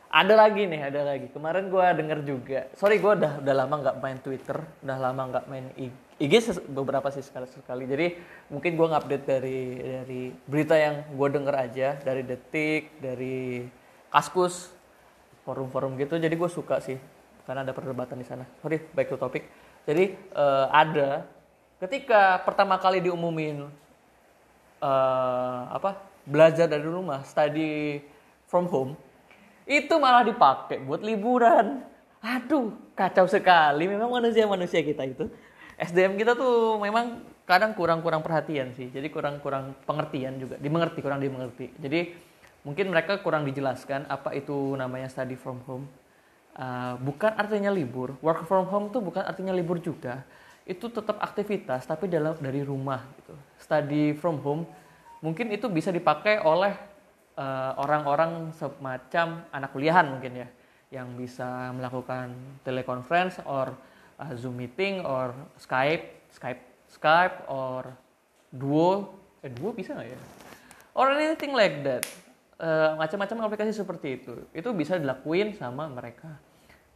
ada 0.08 0.34
lagi 0.34 0.64
nih 0.64 0.88
ada 0.88 1.00
lagi. 1.04 1.28
Kemarin 1.28 1.68
gue 1.68 1.84
denger 2.00 2.18
juga. 2.24 2.60
Sorry 2.80 2.96
gue 2.96 3.12
udah 3.12 3.44
udah 3.44 3.54
lama 3.54 3.74
nggak 3.84 3.96
main 4.00 4.18
Twitter 4.24 4.56
udah 4.80 4.96
lama 4.98 5.22
nggak 5.28 5.44
main 5.52 5.68
IG 6.16 6.32
beberapa 6.72 7.12
sih 7.12 7.20
sekali 7.20 7.44
sekali. 7.46 7.84
Jadi 7.84 8.06
mungkin 8.48 8.74
gue 8.74 8.86
ngupdate 8.88 9.26
dari 9.28 9.60
dari 9.78 10.22
berita 10.48 10.74
yang 10.80 11.12
gue 11.12 11.28
denger 11.28 11.54
aja 11.54 11.88
dari 12.00 12.22
detik 12.24 12.96
dari 13.04 13.68
kaskus 14.14 14.70
forum-forum 15.42 15.98
gitu. 15.98 16.14
Jadi 16.14 16.38
gue 16.38 16.46
suka 16.46 16.78
sih 16.78 16.94
karena 17.42 17.66
ada 17.66 17.74
perdebatan 17.74 18.14
di 18.14 18.26
sana. 18.26 18.46
Sorry 18.62 18.78
back 18.94 19.10
to 19.10 19.18
topic. 19.18 19.50
Jadi 19.84 20.14
uh, 20.38 20.70
ada 20.70 21.26
ketika 21.82 22.40
pertama 22.46 22.78
kali 22.78 23.02
diumumin 23.02 23.66
uh, 24.78 25.60
apa 25.74 25.98
belajar 26.24 26.70
dari 26.70 26.86
rumah 26.86 27.20
study 27.26 28.00
from 28.48 28.70
home 28.70 28.94
itu 29.66 29.92
malah 29.98 30.22
dipakai 30.22 30.80
buat 30.80 31.02
liburan. 31.02 31.82
Aduh 32.24 32.72
kacau 32.96 33.28
sekali. 33.28 33.90
Memang 33.90 34.08
manusia 34.08 34.48
manusia 34.48 34.80
kita 34.80 35.04
itu. 35.04 35.28
SDM 35.74 36.14
kita 36.14 36.38
tuh 36.38 36.78
memang 36.78 37.20
kadang 37.44 37.76
kurang-kurang 37.76 38.24
perhatian 38.24 38.72
sih. 38.72 38.88
Jadi 38.88 39.12
kurang-kurang 39.12 39.76
pengertian 39.84 40.40
juga. 40.40 40.56
Dimengerti 40.56 41.04
kurang 41.04 41.20
dimengerti. 41.20 41.76
Jadi 41.76 42.00
mungkin 42.64 42.88
mereka 42.90 43.20
kurang 43.20 43.44
dijelaskan 43.44 44.08
apa 44.08 44.32
itu 44.32 44.74
namanya 44.74 45.06
study 45.12 45.36
from 45.36 45.60
home. 45.68 45.86
Uh, 46.56 46.96
bukan 47.04 47.36
artinya 47.36 47.68
libur. 47.68 48.16
Work 48.24 48.48
from 48.48 48.66
home 48.66 48.88
tuh 48.88 49.04
bukan 49.04 49.22
artinya 49.22 49.52
libur 49.52 49.78
juga. 49.78 50.24
Itu 50.64 50.88
tetap 50.88 51.20
aktivitas 51.20 51.84
tapi 51.84 52.08
dalam 52.08 52.34
dari 52.40 52.64
rumah 52.64 53.04
gitu. 53.20 53.36
Study 53.60 54.16
from 54.16 54.40
home 54.40 54.64
mungkin 55.20 55.52
itu 55.52 55.68
bisa 55.68 55.92
dipakai 55.92 56.40
oleh 56.40 56.72
uh, 57.36 57.72
orang-orang 57.76 58.52
semacam 58.56 59.44
anak 59.52 59.70
kuliahan 59.76 60.08
mungkin 60.08 60.44
ya 60.44 60.48
yang 60.88 61.12
bisa 61.18 61.72
melakukan 61.76 62.32
teleconference 62.64 63.44
or 63.44 63.76
uh, 64.16 64.32
Zoom 64.38 64.56
meeting 64.56 65.04
or 65.04 65.36
Skype, 65.60 66.28
Skype, 66.32 66.62
Skype 66.88 67.44
or 67.50 67.92
Duo, 68.54 69.10
eh 69.42 69.50
Duo 69.50 69.74
bisa 69.74 69.98
nggak 69.98 70.08
ya? 70.14 70.20
Or 70.94 71.10
anything 71.10 71.50
like 71.50 71.82
that 71.82 72.06
uh, 72.58 72.98
macam-macam 72.98 73.50
aplikasi 73.50 73.72
seperti 73.74 74.22
itu. 74.22 74.34
Itu 74.54 74.70
bisa 74.74 74.98
dilakuin 74.98 75.54
sama 75.56 75.90
mereka. 75.90 76.38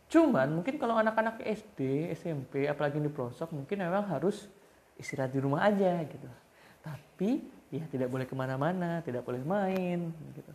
Cuman 0.09 0.61
mungkin 0.61 0.81
kalau 0.81 0.97
anak-anak 0.97 1.45
SD 1.45 2.13
SMP 2.17 2.65
apalagi 2.65 2.97
di 2.97 3.13
pelosok 3.13 3.53
mungkin 3.53 3.85
memang 3.85 4.09
harus 4.09 4.49
istirahat 4.97 5.33
di 5.33 5.41
rumah 5.41 5.69
aja 5.69 6.01
gitu. 6.09 6.29
Tapi 6.81 7.45
ya 7.69 7.85
tidak 7.93 8.09
boleh 8.09 8.25
ke 8.25 8.33
mana-mana 8.33 9.05
tidak 9.05 9.25
boleh 9.25 9.45
main 9.45 10.09
gitu. 10.33 10.53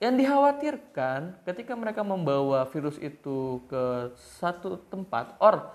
Yang 0.00 0.14
dikhawatirkan 0.24 1.20
ketika 1.44 1.72
mereka 1.76 2.00
membawa 2.04 2.68
virus 2.68 3.00
itu 3.00 3.64
ke 3.68 4.12
satu 4.40 4.80
tempat 4.88 5.36
or 5.40 5.72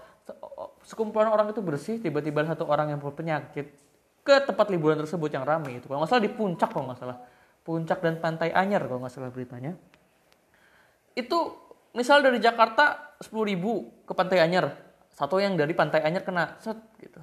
sekumpulan 0.85 1.29
orang 1.29 1.49
itu 1.49 1.61
bersih 1.61 1.97
tiba-tiba 1.97 2.45
satu 2.45 2.65
orang 2.69 2.93
yang 2.93 3.01
berpenyakit 3.01 3.73
ke 4.21 4.35
tempat 4.45 4.69
liburan 4.69 4.97
tersebut 5.01 5.29
yang 5.33 5.45
ramai 5.45 5.81
itu. 5.81 5.85
Kalau 5.89 6.01
nggak 6.01 6.09
salah 6.09 6.25
di 6.25 6.33
puncak 6.33 6.69
kalau 6.69 6.89
nggak 6.89 7.01
salah 7.01 7.17
puncak 7.61 8.01
dan 8.01 8.17
pantai 8.17 8.49
Anyar 8.53 8.85
kalau 8.85 9.01
nggak 9.01 9.13
salah 9.13 9.33
beritanya. 9.33 9.77
Itu 11.13 11.57
misal 11.93 12.23
dari 12.23 12.39
Jakarta 12.41 13.17
10.000 13.21 14.07
ke 14.07 14.13
pantai 14.15 14.41
Anyar. 14.41 14.73
Satu 15.11 15.37
yang 15.37 15.59
dari 15.59 15.75
pantai 15.75 16.01
Anyar 16.01 16.23
kena 16.25 16.57
set 16.57 16.79
gitu. 16.97 17.21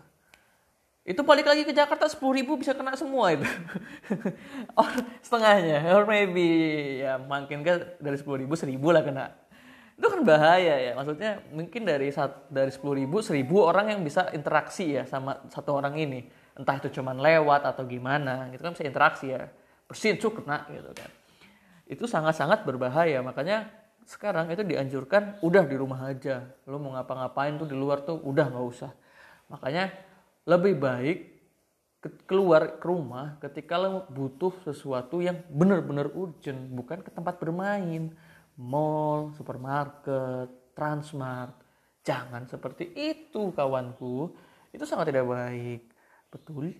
Itu 1.08 1.24
balik 1.24 1.48
lagi 1.48 1.64
ke 1.64 1.72
Jakarta 1.72 2.04
sepuluh 2.04 2.36
ribu 2.36 2.60
bisa 2.60 2.76
kena 2.76 2.92
semua 2.92 3.32
itu. 3.32 3.48
Or 4.76 4.92
setengahnya. 5.24 5.80
Or 5.96 6.04
maybe 6.04 6.44
ya 7.00 7.16
mungkin 7.16 7.64
kan 7.64 7.96
dari 7.96 8.20
sepuluh 8.20 8.44
ribu 8.44 8.52
seribu 8.60 8.92
lah 8.92 9.00
kena. 9.00 9.32
Itu 9.96 10.04
kan 10.04 10.20
bahaya 10.20 10.76
ya. 10.76 10.92
Maksudnya 10.92 11.40
mungkin 11.48 11.88
dari 11.88 12.12
dari 12.52 12.68
sepuluh 12.68 13.00
ribu 13.00 13.24
seribu 13.24 13.64
orang 13.64 13.96
yang 13.96 14.04
bisa 14.04 14.28
interaksi 14.36 15.00
ya 15.00 15.08
sama 15.08 15.40
satu 15.48 15.80
orang 15.80 15.96
ini. 15.96 16.28
Entah 16.52 16.76
itu 16.76 17.00
cuman 17.00 17.16
lewat 17.16 17.64
atau 17.64 17.88
gimana 17.88 18.52
gitu 18.52 18.68
kan 18.68 18.76
bisa 18.76 18.84
interaksi 18.84 19.32
ya 19.32 19.48
bersin 19.88 20.20
cuk 20.20 20.44
kena 20.44 20.68
gitu 20.68 20.92
kan. 20.92 21.10
Itu 21.88 22.04
sangat-sangat 22.04 22.68
berbahaya. 22.68 23.24
Makanya 23.24 23.72
sekarang 24.04 24.52
itu 24.52 24.60
dianjurkan 24.60 25.40
udah 25.40 25.64
di 25.64 25.76
rumah 25.80 26.12
aja. 26.12 26.44
Lo 26.68 26.76
mau 26.76 26.92
ngapa-ngapain 26.94 27.56
tuh 27.56 27.64
di 27.64 27.74
luar 27.74 28.04
tuh 28.04 28.20
udah 28.20 28.52
nggak 28.52 28.66
usah. 28.68 28.92
Makanya 29.48 29.88
lebih 30.44 30.76
baik 30.76 31.18
keluar 32.28 32.78
ke 32.78 32.86
rumah 32.86 33.40
ketika 33.42 33.74
lo 33.80 34.06
butuh 34.06 34.54
sesuatu 34.62 35.18
yang 35.18 35.42
benar-benar 35.50 36.14
urgent 36.14 36.70
bukan 36.70 37.00
ke 37.00 37.10
tempat 37.10 37.40
bermain. 37.40 38.12
Mall 38.60 39.32
supermarket 39.32 40.72
transmart. 40.76 41.56
Jangan 42.04 42.44
seperti 42.44 42.92
itu 42.92 43.52
kawanku. 43.56 44.36
Itu 44.68 44.84
sangat 44.84 45.08
tidak 45.08 45.24
baik. 45.24 45.80
Betul. 46.28 46.76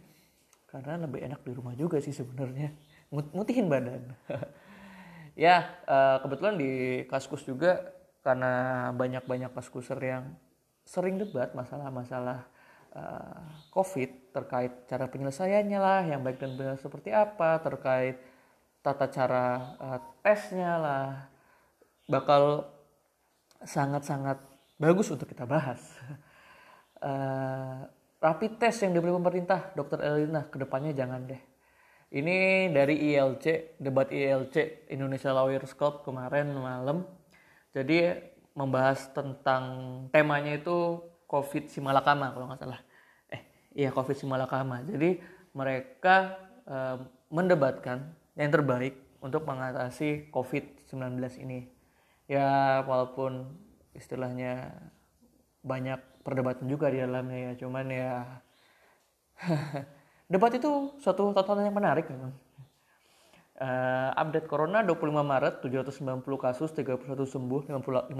Karena 0.69 1.09
lebih 1.09 1.25
enak 1.25 1.41
di 1.41 1.53
rumah 1.57 1.73
juga 1.73 1.97
sih 1.97 2.13
sebenarnya 2.13 2.69
mutihin 3.11 3.71
badan 3.73 4.13
ya 5.39 5.65
eh, 5.87 6.17
kebetulan 6.21 6.57
di 6.61 6.73
kaskus 7.09 7.45
juga 7.47 7.95
karena 8.27 8.89
banyak-banyak 8.93 9.55
kaskuser 9.55 9.97
yang 10.03 10.37
sering 10.85 11.21
debat 11.21 11.53
masalah-masalah 11.53 12.49
uh, 12.97 13.45
COVID 13.73 14.33
terkait 14.33 14.73
cara 14.89 15.05
penyelesaiannya 15.09 15.81
lah 15.81 16.03
yang 16.05 16.25
baik 16.25 16.41
dan 16.41 16.57
benar 16.57 16.77
seperti 16.81 17.13
apa 17.13 17.61
terkait 17.61 18.17
tata 18.81 19.07
cara 19.13 19.77
uh, 19.81 20.01
tesnya 20.25 20.81
lah 20.81 21.29
bakal 22.09 22.65
sangat-sangat 23.63 24.41
bagus 24.81 25.11
untuk 25.11 25.29
kita 25.29 25.45
bahas. 25.45 25.81
Uh, 26.99 27.85
rapid 28.25 28.59
test 28.59 28.83
yang 28.83 28.95
dibeli 28.95 29.15
pemerintah, 29.15 29.71
Dokter 29.77 30.03
Elina, 30.03 30.47
ke 30.49 30.59
depannya 30.59 30.91
jangan 30.95 31.27
deh. 31.27 31.43
Ini 32.09 32.73
dari 32.73 33.13
ILC, 33.13 33.77
debat 33.77 34.09
ILC 34.09 34.89
Indonesia 34.89 35.29
Lawyers 35.29 35.77
Club 35.77 36.01
kemarin 36.09 36.57
malam. 36.57 37.05
Jadi 37.77 38.17
membahas 38.57 39.13
tentang 39.13 39.65
temanya 40.09 40.57
itu 40.57 41.05
COVID 41.29 41.69
si 41.69 41.85
Malakama 41.85 42.33
kalau 42.33 42.49
nggak 42.49 42.65
salah. 42.65 42.81
Eh, 43.29 43.45
iya 43.77 43.93
COVID 43.93 44.17
si 44.17 44.25
Malakama. 44.25 44.81
Jadi 44.89 45.21
mereka 45.53 46.41
eh, 46.65 46.97
mendebatkan 47.29 48.17
yang 48.41 48.57
terbaik 48.57 49.21
untuk 49.21 49.45
mengatasi 49.45 50.33
COVID-19 50.33 51.21
ini. 51.45 51.69
Ya 52.25 52.81
walaupun 52.89 53.53
istilahnya 53.93 54.73
banyak 55.61 56.25
perdebatan 56.25 56.73
juga 56.73 56.89
di 56.89 57.05
dalamnya 57.05 57.53
ya, 57.53 57.53
cuman 57.61 57.87
ya 57.93 58.13
debat 60.29 60.53
itu 60.53 60.93
suatu 61.01 61.33
tontonan 61.33 61.67
yang 61.67 61.77
menarik 61.77 62.07
memang. 62.13 62.33
Uh, 63.59 64.15
update 64.15 64.47
Corona 64.47 64.87
25 64.87 65.11
Maret 65.19 65.55
790 65.67 66.23
kasus 66.39 66.71
31 66.71 67.03
sembuh 67.27 67.61
58 67.67 68.15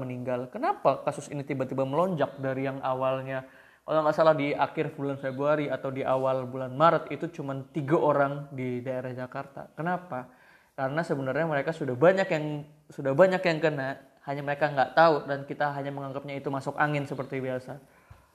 meninggal. 0.00 0.48
Kenapa 0.48 1.04
kasus 1.04 1.28
ini 1.28 1.44
tiba-tiba 1.44 1.84
melonjak 1.84 2.40
dari 2.40 2.64
yang 2.64 2.80
awalnya 2.80 3.44
kalau 3.88 4.04
nggak 4.04 4.16
salah 4.20 4.36
di 4.36 4.52
akhir 4.52 4.92
bulan 5.00 5.16
Februari 5.16 5.72
atau 5.72 5.88
di 5.88 6.04
awal 6.04 6.44
bulan 6.44 6.76
Maret 6.76 7.08
itu 7.08 7.40
cuma 7.40 7.56
tiga 7.72 7.96
orang 7.96 8.44
di 8.52 8.84
daerah 8.84 9.16
Jakarta. 9.16 9.72
Kenapa? 9.72 10.28
Karena 10.76 11.00
sebenarnya 11.00 11.48
mereka 11.48 11.72
sudah 11.72 11.96
banyak 11.96 12.28
yang 12.28 12.68
sudah 12.92 13.16
banyak 13.16 13.40
yang 13.40 13.58
kena, 13.64 13.96
hanya 14.28 14.44
mereka 14.44 14.68
nggak 14.68 14.92
tahu 14.92 15.24
dan 15.24 15.48
kita 15.48 15.72
hanya 15.72 15.88
menganggapnya 15.88 16.36
itu 16.36 16.52
masuk 16.52 16.76
angin 16.76 17.08
seperti 17.08 17.40
biasa. 17.40 17.80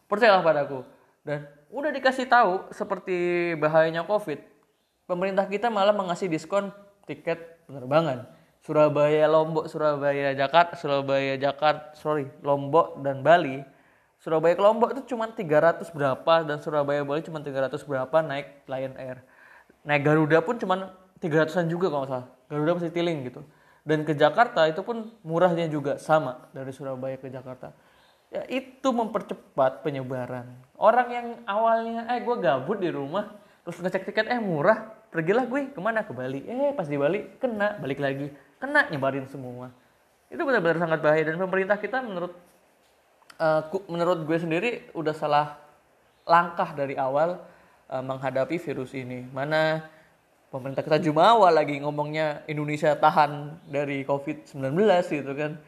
Percayalah 0.09 0.41
padaku. 0.41 0.81
Dan 1.21 1.45
udah 1.73 1.89
dikasih 1.89 2.29
tahu 2.29 2.69
seperti 2.69 3.17
bahayanya 3.57 4.05
COVID, 4.05 4.37
pemerintah 5.09 5.49
kita 5.49 5.73
malah 5.73 5.91
mengasih 5.91 6.29
diskon 6.29 6.69
tiket 7.09 7.65
penerbangan. 7.65 8.29
Surabaya, 8.63 9.27
Lombok, 9.27 9.67
Surabaya, 9.67 10.31
Jakarta, 10.31 10.79
Surabaya, 10.79 11.35
Jakarta, 11.35 11.97
sorry, 11.99 12.31
Lombok 12.39 13.01
dan 13.03 13.19
Bali. 13.19 13.59
Surabaya 14.23 14.55
ke 14.55 14.63
Lombok 14.63 14.95
itu 14.95 15.11
cuma 15.11 15.27
300 15.27 15.83
berapa 15.91 16.33
dan 16.47 16.63
Surabaya 16.63 17.03
Bali 17.03 17.19
cuma 17.27 17.43
300 17.43 17.75
berapa 17.83 18.17
naik 18.23 18.63
Lion 18.71 18.95
Air. 18.95 19.19
Naik 19.83 20.07
Garuda 20.07 20.39
pun 20.39 20.55
cuma 20.55 20.95
300-an 21.19 21.67
juga 21.67 21.91
kalau 21.91 22.07
salah. 22.07 22.27
Garuda 22.47 22.79
masih 22.79 22.95
tiling 22.95 23.27
gitu. 23.27 23.43
Dan 23.83 24.07
ke 24.07 24.15
Jakarta 24.15 24.63
itu 24.71 24.79
pun 24.79 25.11
murahnya 25.27 25.67
juga 25.67 25.99
sama 25.99 26.47
dari 26.55 26.71
Surabaya 26.71 27.19
ke 27.19 27.27
Jakarta. 27.27 27.75
Ya 28.33 28.43
itu 28.49 28.89
mempercepat 28.89 29.85
penyebaran. 29.85 30.49
Orang 30.73 31.07
yang 31.13 31.27
awalnya 31.45 32.09
eh 32.09 32.17
gue 32.25 32.35
gabut 32.41 32.81
di 32.81 32.89
rumah 32.89 33.29
terus 33.61 33.77
ngecek 33.77 34.09
tiket 34.09 34.25
eh 34.27 34.41
murah 34.41 34.89
pergilah 35.13 35.45
gue 35.45 35.69
ke 35.69 35.77
mana? 35.77 36.01
Ke 36.01 36.17
Bali. 36.17 36.41
Eh 36.49 36.73
pas 36.73 36.89
di 36.89 36.97
Bali 36.97 37.37
kena 37.37 37.77
balik 37.77 38.01
lagi. 38.01 38.33
Kena 38.57 38.89
nyebarin 38.89 39.29
semua. 39.29 39.69
Itu 40.33 40.41
benar-benar 40.49 40.81
sangat 40.81 40.99
bahaya 41.05 41.21
dan 41.29 41.37
pemerintah 41.37 41.77
kita 41.77 42.01
menurut 42.01 42.33
uh, 43.37 43.61
menurut 43.85 44.25
gue 44.25 44.37
sendiri 44.41 44.69
udah 44.97 45.13
salah 45.13 45.61
langkah 46.25 46.73
dari 46.73 46.97
awal 46.97 47.37
uh, 47.85 48.01
menghadapi 48.01 48.57
virus 48.57 48.97
ini. 48.97 49.29
Mana 49.29 49.85
pemerintah 50.49 50.81
kita 50.81 50.97
jumawa 50.97 51.53
lagi 51.53 51.77
ngomongnya 51.81 52.41
Indonesia 52.49 52.97
tahan 52.97 53.61
dari 53.69 54.01
COVID-19 54.01 54.73
gitu 55.05 55.33
kan 55.37 55.61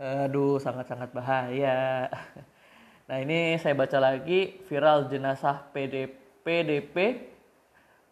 aduh 0.00 0.56
sangat-sangat 0.56 1.12
bahaya 1.12 2.08
nah 3.08 3.20
ini 3.20 3.60
saya 3.60 3.76
baca 3.76 4.00
lagi 4.00 4.56
viral 4.64 5.12
jenazah 5.12 5.68
PDP 5.76 6.16
PDP 6.40 6.96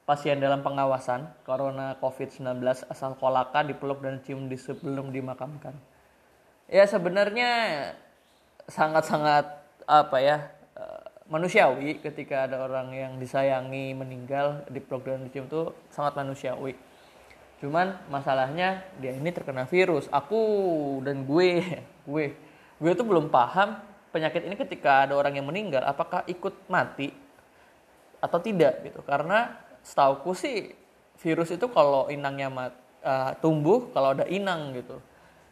pasien 0.08 0.40
dalam 0.40 0.64
pengawasan 0.64 1.28
corona 1.44 2.00
COVID-19 2.00 2.64
asal 2.64 3.12
Kolaka 3.20 3.60
dipeluk 3.60 4.00
dan 4.00 4.24
cium 4.24 4.48
di 4.48 4.56
sebelum 4.56 5.12
dimakamkan. 5.12 5.76
Ya 6.64 6.88
sebenarnya 6.88 7.50
sangat-sangat 8.64 9.44
apa 9.84 10.16
ya 10.20 10.48
eh, 10.80 11.04
manusiawi 11.28 12.00
ketika 12.00 12.48
ada 12.48 12.64
orang 12.64 12.88
yang 12.96 13.12
disayangi 13.20 13.92
meninggal 13.92 14.64
dipeluk 14.72 15.04
dan 15.04 15.28
dicium 15.28 15.44
itu 15.44 15.76
sangat 15.92 16.16
manusiawi. 16.16 16.72
Cuman 17.58 17.98
masalahnya 18.06 18.86
dia 19.02 19.14
ini 19.14 19.30
terkena 19.34 19.66
virus. 19.66 20.06
Aku 20.10 20.40
dan 21.02 21.26
gue, 21.26 21.62
gue, 22.10 22.26
gue 22.78 22.92
tuh 22.94 23.06
belum 23.06 23.28
paham 23.28 23.78
penyakit 24.14 24.46
ini 24.46 24.56
ketika 24.56 25.04
ada 25.04 25.14
orang 25.14 25.36
yang 25.36 25.46
meninggal 25.46 25.84
apakah 25.84 26.24
ikut 26.30 26.54
mati 26.70 27.12
atau 28.22 28.38
tidak 28.40 28.82
gitu. 28.86 29.02
Karena 29.02 29.52
setauku 29.82 30.32
sih 30.34 30.74
virus 31.18 31.50
itu 31.50 31.66
kalau 31.70 32.06
inangnya 32.06 32.48
mat, 32.50 32.74
uh, 33.02 33.34
tumbuh 33.42 33.90
kalau 33.90 34.14
ada 34.14 34.24
inang 34.30 34.74
gitu 34.74 34.98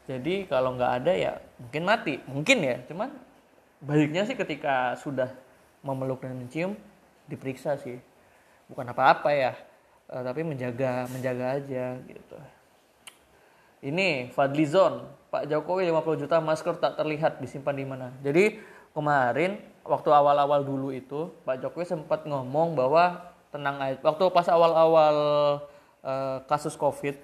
jadi 0.06 0.46
kalau 0.46 0.78
nggak 0.78 0.92
ada 1.02 1.12
ya 1.12 1.32
mungkin 1.58 1.82
mati 1.82 2.14
mungkin 2.30 2.58
ya 2.62 2.76
cuman 2.86 3.10
baiknya 3.82 4.22
sih 4.24 4.38
ketika 4.38 4.94
sudah 5.02 5.30
memeluk 5.82 6.22
dan 6.22 6.38
mencium 6.38 6.78
diperiksa 7.26 7.78
sih 7.82 7.98
bukan 8.70 8.86
apa-apa 8.94 9.30
ya 9.34 9.52
uh, 10.10 10.22
tapi 10.22 10.42
menjaga 10.42 11.06
menjaga 11.10 11.60
aja 11.60 11.98
gitu 12.06 12.38
ini 13.86 14.32
Fadlizon 14.32 15.06
Pak 15.30 15.50
Jokowi 15.50 15.88
50 15.90 16.22
juta 16.26 16.36
masker 16.40 16.74
tak 16.80 16.98
terlihat 16.98 17.38
disimpan 17.38 17.76
di 17.76 17.84
mana 17.86 18.08
jadi 18.20 18.58
kemarin 18.96 19.60
waktu 19.84 20.08
awal-awal 20.10 20.66
dulu 20.66 20.90
itu 20.90 21.30
Pak 21.46 21.62
Jokowi 21.62 21.86
sempat 21.86 22.26
ngomong 22.26 22.74
bahwa 22.74 23.36
tenang 23.56 23.76
aja. 23.80 23.98
Waktu 24.04 24.24
pas 24.34 24.46
awal-awal 24.50 25.16
uh, 26.02 26.36
kasus 26.50 26.76
COVID, 26.76 27.16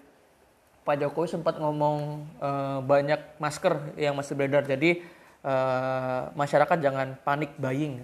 Pak 0.83 0.97
Jokowi 0.99 1.29
sempat 1.29 1.61
ngomong 1.61 2.27
uh, 2.41 2.79
banyak 2.83 3.21
masker 3.37 3.95
yang 4.01 4.17
masih 4.17 4.35
beredar. 4.35 4.65
Jadi 4.65 5.05
uh, 5.45 6.33
masyarakat 6.33 6.79
jangan 6.81 7.19
panik 7.23 7.55
buying, 7.61 8.03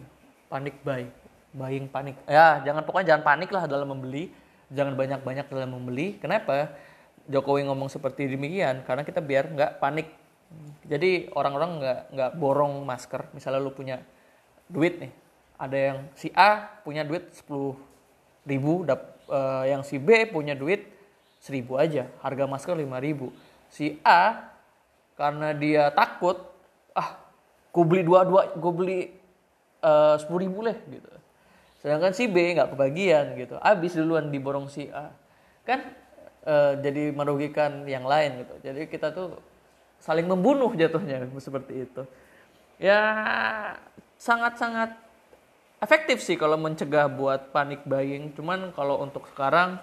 panik 0.53 0.77
buy, 0.85 1.09
buying 1.57 1.87
panik. 1.89 2.21
Ya, 2.29 2.61
jangan 2.63 2.85
pokoknya 2.85 3.17
jangan 3.17 3.25
panik 3.25 3.51
lah 3.51 3.65
dalam 3.67 3.89
membeli, 3.89 4.31
jangan 4.73 4.95
banyak-banyak 4.95 5.47
dalam 5.49 5.71
membeli. 5.75 6.17
Kenapa? 6.21 6.73
Jokowi 7.29 7.69
ngomong 7.69 7.93
seperti 7.93 8.25
demikian 8.25 8.83
karena 8.89 9.05
kita 9.05 9.21
biar 9.21 9.53
nggak 9.53 9.73
panik 9.85 10.09
jadi 10.89 11.29
orang-orang 11.37 11.71
nggak 11.77 12.01
nggak 12.17 12.31
borong 12.41 12.89
masker 12.89 13.29
misalnya 13.37 13.61
lu 13.61 13.69
punya 13.69 14.01
duit 14.65 14.97
nih 14.97 15.13
ada 15.61 15.77
yang 15.77 15.99
si 16.17 16.33
A 16.33 16.81
punya 16.81 17.05
duit 17.05 17.29
10 17.37 17.77
ribu 18.49 18.89
dap, 18.89 19.21
uh, 19.29 19.69
yang 19.69 19.85
si 19.85 20.01
B 20.01 20.25
punya 20.33 20.57
duit 20.57 20.89
seribu 21.39 21.77
aja 21.77 22.09
harga 22.25 22.49
masker 22.49 22.75
lima 22.81 22.97
ribu 22.97 23.31
si 23.69 24.01
A 24.01 24.49
karena 25.15 25.53
dia 25.53 25.93
takut 25.93 26.41
ah 26.97 27.21
gue 27.71 27.85
beli 27.85 28.03
dua 28.03 28.27
dua 28.27 28.51
gue 28.59 28.73
beli 28.75 29.01
eh, 29.83 30.15
sepuluh 30.19 30.41
ribu 30.47 30.67
lah 30.67 30.75
gitu 30.91 31.11
sedangkan 31.79 32.11
si 32.11 32.27
B 32.27 32.59
nggak 32.59 32.75
kebagian 32.75 33.39
gitu. 33.39 33.55
Abis 33.63 33.95
duluan 33.95 34.35
diborong 34.35 34.67
si 34.67 34.91
A. 34.91 35.15
Kan 35.63 35.87
uh, 36.43 36.75
jadi 36.83 37.15
merugikan 37.15 37.87
yang 37.87 38.03
lain 38.03 38.43
gitu. 38.43 38.55
Jadi 38.67 38.91
kita 38.91 39.15
tuh 39.15 39.39
saling 40.03 40.27
membunuh 40.27 40.71
jatuhnya 40.75 41.27
seperti 41.47 41.87
itu. 41.87 42.03
Ya 42.79 43.01
sangat-sangat 44.19 44.95
efektif 45.79 46.23
sih 46.23 46.35
kalau 46.35 46.59
mencegah 46.59 47.07
buat 47.07 47.55
panik 47.55 47.87
buying. 47.87 48.35
Cuman 48.35 48.75
kalau 48.75 48.99
untuk 49.03 49.31
sekarang 49.31 49.79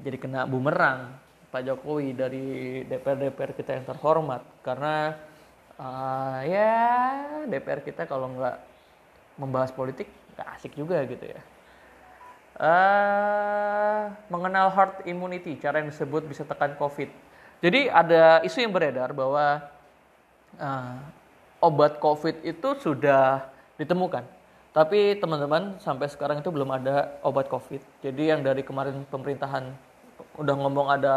jadi 0.00 0.16
kena 0.20 0.44
bumerang. 0.44 1.16
Pak 1.50 1.66
Jokowi 1.66 2.14
dari 2.14 2.46
DPR-DPR 2.86 3.58
kita 3.58 3.74
yang 3.74 3.82
terhormat. 3.88 4.44
Karena 4.62 5.18
uh, 5.80 6.38
ya 6.46 6.76
DPR 7.48 7.82
kita 7.82 8.06
kalau 8.06 8.30
nggak 8.30 8.56
membahas 9.40 9.72
politik 9.74 10.19
asik 10.56 10.76
juga 10.76 11.02
gitu 11.04 11.24
ya 11.24 11.40
uh, 12.60 14.02
mengenal 14.32 14.72
herd 14.72 15.04
immunity 15.04 15.56
cara 15.60 15.84
yang 15.84 15.88
disebut 15.92 16.24
bisa 16.24 16.42
tekan 16.48 16.76
COVID 16.80 17.30
jadi 17.60 17.92
ada 17.92 18.40
isu 18.40 18.64
yang 18.64 18.72
beredar 18.72 19.12
bahwa 19.12 19.60
uh, 20.56 20.96
obat 21.60 22.00
COVID 22.00 22.40
itu 22.42 22.68
sudah 22.80 23.52
ditemukan. 23.76 24.24
Tapi 24.72 25.20
teman-teman 25.20 25.76
sampai 25.76 26.08
sekarang 26.08 26.40
itu 26.40 26.48
belum 26.48 26.72
ada 26.72 27.20
obat 27.20 27.52
COVID. 27.52 27.84
Jadi 28.00 28.32
yang 28.32 28.40
dari 28.40 28.64
kemarin 28.64 29.04
pemerintahan 29.12 29.68
udah 30.40 30.54
ngomong 30.56 30.88
ada 30.88 31.16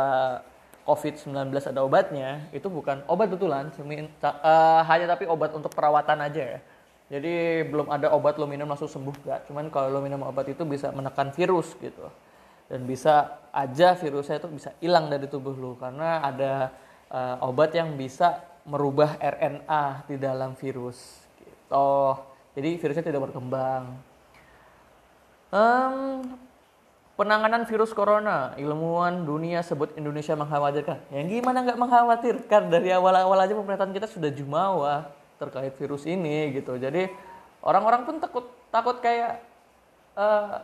COVID-19 0.84 1.48
ada 1.64 1.80
obatnya, 1.80 2.44
itu 2.52 2.68
bukan 2.68 3.08
obat 3.08 3.32
betulan, 3.32 3.72
uh, 3.72 4.84
hanya 4.84 5.16
tapi 5.16 5.24
obat 5.32 5.56
untuk 5.56 5.72
perawatan 5.72 6.20
aja 6.20 6.44
ya. 6.44 6.60
Jadi 7.13 7.62
belum 7.69 7.93
ada 7.93 8.10
obat 8.10 8.41
lo 8.41 8.49
minum 8.49 8.65
langsung 8.65 8.89
sembuh 8.89 9.13
gak. 9.21 9.39
Cuman 9.45 9.69
kalau 9.69 9.93
lo 9.93 10.02
minum 10.02 10.26
obat 10.26 10.49
itu 10.49 10.65
bisa 10.65 10.89
menekan 10.89 11.30
virus 11.30 11.78
gitu. 11.78 12.10
Dan 12.65 12.89
bisa 12.89 13.38
aja 13.54 13.93
virusnya 13.93 14.41
itu 14.41 14.49
bisa 14.49 14.73
hilang 14.82 15.13
dari 15.13 15.30
tubuh 15.30 15.54
lu 15.54 15.78
karena 15.78 16.26
ada 16.26 16.73
uh, 17.13 17.45
obat 17.45 17.78
yang 17.78 17.93
bisa 17.93 18.41
merubah 18.65 19.21
RNA 19.21 20.10
di 20.10 20.15
dalam 20.17 20.58
virus 20.58 20.97
gitu. 21.38 22.17
Jadi 22.58 22.82
virusnya 22.82 23.06
tidak 23.06 23.30
berkembang. 23.30 23.93
Um, 25.54 26.34
penanganan 27.13 27.69
virus 27.69 27.93
corona. 27.93 28.58
Ilmuwan 28.58 29.21
dunia 29.21 29.62
sebut 29.62 29.93
Indonesia 30.02 30.34
mengkhawatirkan. 30.34 31.13
Yang 31.13 31.26
gimana 31.30 31.62
nggak 31.62 31.78
mengkhawatirkan? 31.78 32.73
Dari 32.73 32.89
awal-awal 32.89 33.38
aja 33.38 33.54
pemerintahan 33.54 33.93
kita 33.93 34.10
sudah 34.10 34.34
jumawa 34.34 35.21
terkait 35.38 35.74
virus 35.78 36.04
ini 36.06 36.54
gitu. 36.56 36.76
Jadi 36.78 37.10
orang-orang 37.63 38.06
pun 38.06 38.15
takut 38.19 38.46
takut 38.69 38.98
kayak 39.00 39.43
uh, 40.17 40.63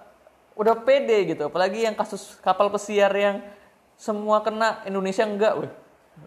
udah 0.57 0.75
pede 0.83 1.35
gitu. 1.35 1.47
Apalagi 1.47 1.85
yang 1.87 1.95
kasus 1.95 2.37
kapal 2.43 2.67
pesiar 2.73 3.11
yang 3.15 3.41
semua 3.99 4.39
kena 4.43 4.83
Indonesia 4.87 5.23
enggak 5.27 5.53
weh. 5.59 5.71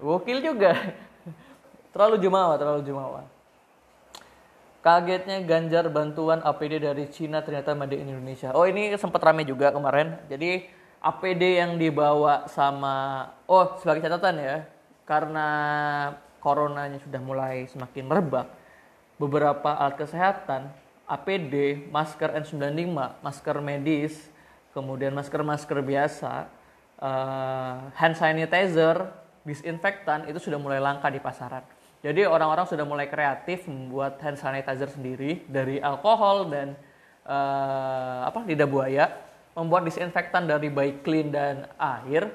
Gokil 0.00 0.40
juga. 0.40 0.72
Terlalu 1.92 2.16
jumawa 2.24 2.56
terlalu 2.56 2.88
jumawa. 2.88 3.28
Kagetnya 4.82 5.38
Ganjar 5.46 5.86
bantuan 5.92 6.42
APD 6.42 6.82
dari 6.82 7.06
Cina 7.06 7.38
ternyata 7.44 7.70
made 7.76 7.94
in 7.94 8.10
Indonesia. 8.10 8.50
Oh 8.50 8.66
ini 8.66 8.90
sempat 8.98 9.22
rame 9.22 9.46
juga 9.46 9.70
kemarin. 9.70 10.18
Jadi 10.26 10.66
APD 11.02 11.62
yang 11.62 11.78
dibawa 11.78 12.46
sama 12.50 13.26
oh 13.46 13.78
sebagai 13.78 14.06
catatan 14.06 14.38
ya 14.38 14.56
karena 15.02 15.48
coronanya 16.42 16.98
sudah 17.00 17.22
mulai 17.22 17.70
semakin 17.70 18.04
merebak 18.04 18.50
beberapa 19.16 19.78
alat 19.78 20.02
kesehatan 20.02 20.74
APD, 21.06 21.86
masker 21.92 22.32
N95, 22.40 22.88
masker 23.20 23.56
medis, 23.60 24.32
kemudian 24.72 25.12
masker-masker 25.12 25.84
biasa, 25.84 26.48
uh, 26.96 27.92
hand 27.92 28.16
sanitizer, 28.16 29.12
disinfektan 29.44 30.24
itu 30.30 30.40
sudah 30.40 30.56
mulai 30.56 30.80
langka 30.80 31.12
di 31.12 31.20
pasaran. 31.20 31.60
Jadi 32.02 32.26
orang-orang 32.26 32.66
sudah 32.66 32.82
mulai 32.82 33.06
kreatif 33.06 33.68
membuat 33.68 34.18
hand 34.24 34.40
sanitizer 34.40 34.90
sendiri 34.90 35.44
dari 35.46 35.78
alkohol 35.78 36.50
dan 36.50 36.74
uh, 37.28 38.26
apa 38.26 38.42
lidah 38.48 38.66
buaya, 38.66 39.06
membuat 39.54 39.86
disinfektan 39.86 40.48
dari 40.48 40.72
baik 40.72 41.04
clean 41.04 41.28
dan 41.30 41.68
air. 41.76 42.32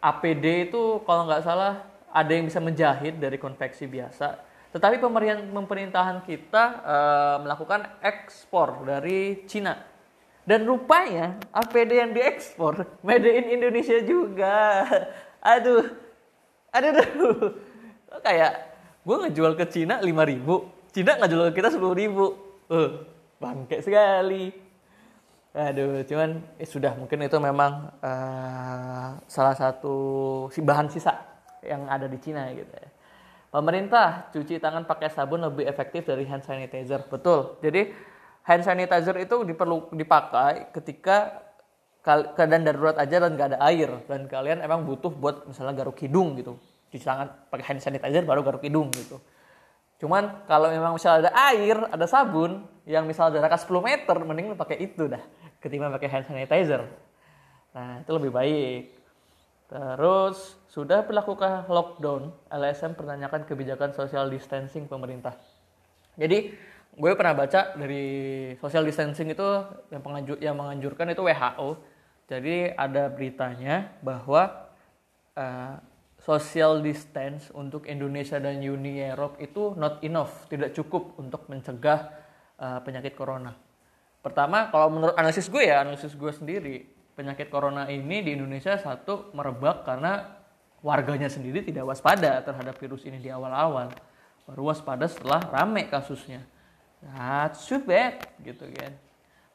APD 0.00 0.72
itu 0.72 1.04
kalau 1.04 1.28
nggak 1.28 1.44
salah 1.44 1.84
ada 2.10 2.30
yang 2.30 2.46
bisa 2.50 2.58
menjahit 2.58 3.18
dari 3.18 3.38
konveksi 3.38 3.86
biasa 3.86 4.50
tetapi 4.70 5.02
pemerintahan 5.50 6.22
kita 6.22 6.64
uh, 6.86 7.36
melakukan 7.42 7.90
ekspor 8.06 8.86
dari 8.86 9.42
Cina. 9.50 9.74
Dan 10.46 10.62
rupanya 10.62 11.42
APD 11.50 11.98
yang 11.98 12.14
diekspor 12.14 12.86
made 13.06 13.26
in 13.26 13.50
Indonesia 13.50 13.98
juga. 14.06 14.86
Aduh. 15.42 15.90
Aduh, 16.70 16.90
aduh. 16.94 17.38
Kayak 18.22 18.52
gue 19.02 19.16
ngejual 19.26 19.52
ke 19.58 19.64
Cina 19.66 19.98
5 19.98 20.06
ribu. 20.06 20.70
Cina 20.94 21.18
ngejual 21.18 21.50
ke 21.50 21.58
kita 21.58 21.74
10 21.74 21.82
ribu. 21.98 22.26
Uh, 22.70 23.02
bangke 23.42 23.82
sekali. 23.82 24.54
Aduh, 25.50 26.06
cuman 26.06 26.46
eh, 26.62 26.68
sudah 26.70 26.94
mungkin 26.94 27.26
itu 27.26 27.34
memang 27.42 27.90
uh, 27.98 29.18
salah 29.26 29.58
satu 29.58 30.46
bahan 30.62 30.86
sisa 30.86 31.10
yang 31.64 31.88
ada 31.88 32.06
di 32.08 32.18
Cina 32.20 32.48
gitu 32.52 32.70
ya. 32.70 32.88
Pemerintah 33.50 34.30
cuci 34.30 34.62
tangan 34.62 34.86
pakai 34.86 35.10
sabun 35.10 35.42
lebih 35.42 35.66
efektif 35.66 36.06
dari 36.06 36.22
hand 36.22 36.46
sanitizer. 36.46 37.02
Betul. 37.10 37.58
Jadi 37.58 37.90
hand 38.46 38.62
sanitizer 38.62 39.18
itu 39.18 39.42
diperlu 39.42 39.90
dipakai 39.90 40.70
ketika 40.70 41.50
keadaan 42.00 42.64
darurat 42.64 42.96
aja 42.96 43.20
dan 43.20 43.36
gak 43.36 43.48
ada 43.52 43.58
air 43.68 43.90
dan 44.08 44.24
kalian 44.24 44.64
emang 44.64 44.88
butuh 44.88 45.12
buat 45.12 45.50
misalnya 45.50 45.82
garuk 45.82 45.98
hidung 45.98 46.38
gitu. 46.38 46.56
Cuci 46.94 47.02
tangan 47.02 47.50
pakai 47.50 47.64
hand 47.74 47.82
sanitizer 47.82 48.22
baru 48.22 48.46
garuk 48.46 48.62
hidung 48.62 48.88
gitu. 48.94 49.18
Cuman 50.00 50.46
kalau 50.48 50.72
memang 50.72 50.96
misalnya 50.96 51.28
ada 51.28 51.32
air, 51.52 51.76
ada 51.76 52.06
sabun 52.08 52.64
yang 52.88 53.04
misalnya 53.04 53.42
jaraknya 53.42 53.60
10 53.60 53.84
meter, 53.84 54.16
mending 54.16 54.46
lu 54.54 54.56
pakai 54.56 54.80
itu 54.80 55.10
dah 55.10 55.20
ketimbang 55.60 55.92
pakai 55.92 56.08
hand 56.08 56.24
sanitizer. 56.24 56.88
Nah, 57.76 58.00
itu 58.00 58.10
lebih 58.16 58.32
baik. 58.32 58.84
Terus 59.68 60.56
sudah 60.70 61.02
berlakukan 61.02 61.66
lockdown, 61.66 62.30
LSM 62.46 62.94
pertanyakan 62.94 63.42
kebijakan 63.42 63.90
social 63.90 64.30
distancing 64.30 64.86
pemerintah. 64.86 65.34
Jadi 66.14 66.54
gue 66.94 67.12
pernah 67.18 67.34
baca 67.34 67.74
dari 67.74 68.06
social 68.62 68.86
distancing 68.86 69.34
itu 69.34 69.46
yang 69.90 69.98
penganjur 69.98 70.38
yang 70.38 70.54
menganjurkan 70.54 71.10
itu 71.10 71.26
WHO. 71.26 71.68
Jadi 72.30 72.70
ada 72.70 73.10
beritanya 73.10 73.90
bahwa 73.98 74.70
uh, 75.34 75.74
social 76.22 76.78
distance 76.78 77.50
untuk 77.50 77.90
Indonesia 77.90 78.38
dan 78.38 78.62
Uni 78.62 79.02
Eropa 79.02 79.42
itu 79.42 79.74
not 79.74 79.98
enough, 80.06 80.46
tidak 80.46 80.70
cukup 80.70 81.18
untuk 81.18 81.50
mencegah 81.50 82.14
uh, 82.62 82.78
penyakit 82.86 83.18
corona. 83.18 83.58
Pertama, 84.22 84.70
kalau 84.70 84.86
menurut 84.94 85.18
analisis 85.18 85.50
gue 85.50 85.66
ya, 85.66 85.82
analisis 85.82 86.14
gue 86.14 86.30
sendiri, 86.30 86.86
penyakit 87.18 87.50
corona 87.50 87.90
ini 87.90 88.22
di 88.22 88.38
Indonesia 88.38 88.78
satu 88.78 89.34
merebak 89.34 89.82
karena 89.82 90.39
warganya 90.80 91.28
sendiri 91.28 91.60
tidak 91.60 91.86
waspada 91.86 92.40
terhadap 92.40 92.76
virus 92.80 93.04
ini 93.04 93.20
di 93.20 93.28
awal-awal. 93.28 93.92
Baru 94.48 94.72
waspada 94.72 95.06
setelah 95.06 95.40
rame 95.48 95.86
kasusnya. 95.86 96.42
That's 97.00 97.64
too 97.64 97.80
bad 97.80 98.20
gitu 98.42 98.68
kan. 98.72 98.92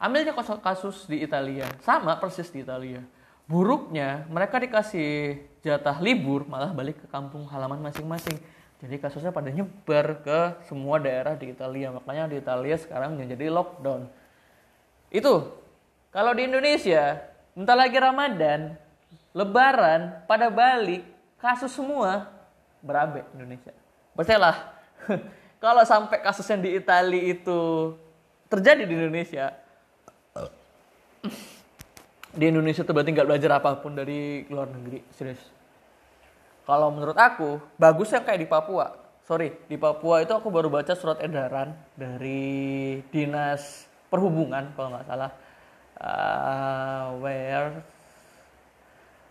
Ambilnya 0.01 0.33
kasus 0.35 1.07
di 1.07 1.21
Italia, 1.21 1.69
sama 1.81 2.17
persis 2.17 2.49
di 2.49 2.61
Italia. 2.61 3.01
Buruknya 3.45 4.25
mereka 4.27 4.57
dikasih 4.57 5.37
jatah 5.61 6.01
libur 6.01 6.49
malah 6.49 6.73
balik 6.73 7.05
ke 7.05 7.07
kampung 7.09 7.45
halaman 7.49 7.79
masing-masing. 7.79 8.37
Jadi 8.81 8.95
kasusnya 8.99 9.31
pada 9.31 9.49
nyebar 9.53 10.19
ke 10.25 10.39
semua 10.67 10.99
daerah 10.99 11.37
di 11.37 11.53
Italia. 11.53 11.93
Makanya 11.93 12.27
di 12.27 12.37
Italia 12.41 12.75
sekarang 12.75 13.15
menjadi 13.15 13.47
lockdown. 13.53 14.09
Itu 15.13 15.53
kalau 16.11 16.35
di 16.35 16.43
Indonesia 16.49 17.35
Bentar 17.55 17.79
lagi 17.79 17.95
Ramadan, 17.95 18.75
Lebaran, 19.31 20.27
pada 20.27 20.51
balik, 20.51 21.07
kasus 21.39 21.71
semua 21.73 22.31
berabe 22.83 23.25
Indonesia. 23.33 23.73
Percayalah, 24.15 24.75
kalau 25.63 25.83
sampai 25.83 26.21
kasus 26.21 26.45
yang 26.47 26.61
di 26.61 26.77
Italia 26.77 27.21
itu 27.35 27.93
terjadi 28.47 28.87
di 28.87 28.93
Indonesia, 28.95 29.51
di 32.39 32.45
Indonesia 32.51 32.83
tuh 32.83 32.91
berarti 32.91 33.15
nggak 33.15 33.27
belajar 33.27 33.51
apa 33.57 33.79
pun 33.79 33.95
dari 33.95 34.43
luar 34.51 34.67
negeri, 34.67 34.99
serius. 35.15 35.41
kalau 36.67 36.91
menurut 36.91 37.15
aku 37.15 37.61
bagus 37.79 38.11
yang 38.11 38.27
kayak 38.27 38.43
di 38.43 38.49
Papua 38.49 38.91
sorry 39.25 39.55
di 39.65 39.79
Papua 39.79 40.21
itu 40.21 40.35
aku 40.35 40.51
baru 40.53 40.69
baca 40.69 40.93
surat 40.93 41.17
edaran 41.23 41.73
dari 41.95 42.99
dinas 43.09 43.87
perhubungan 44.11 44.69
kalau 44.75 44.93
nggak 44.93 45.07
salah 45.07 45.31
uh, 45.97 47.05
where 47.23 47.81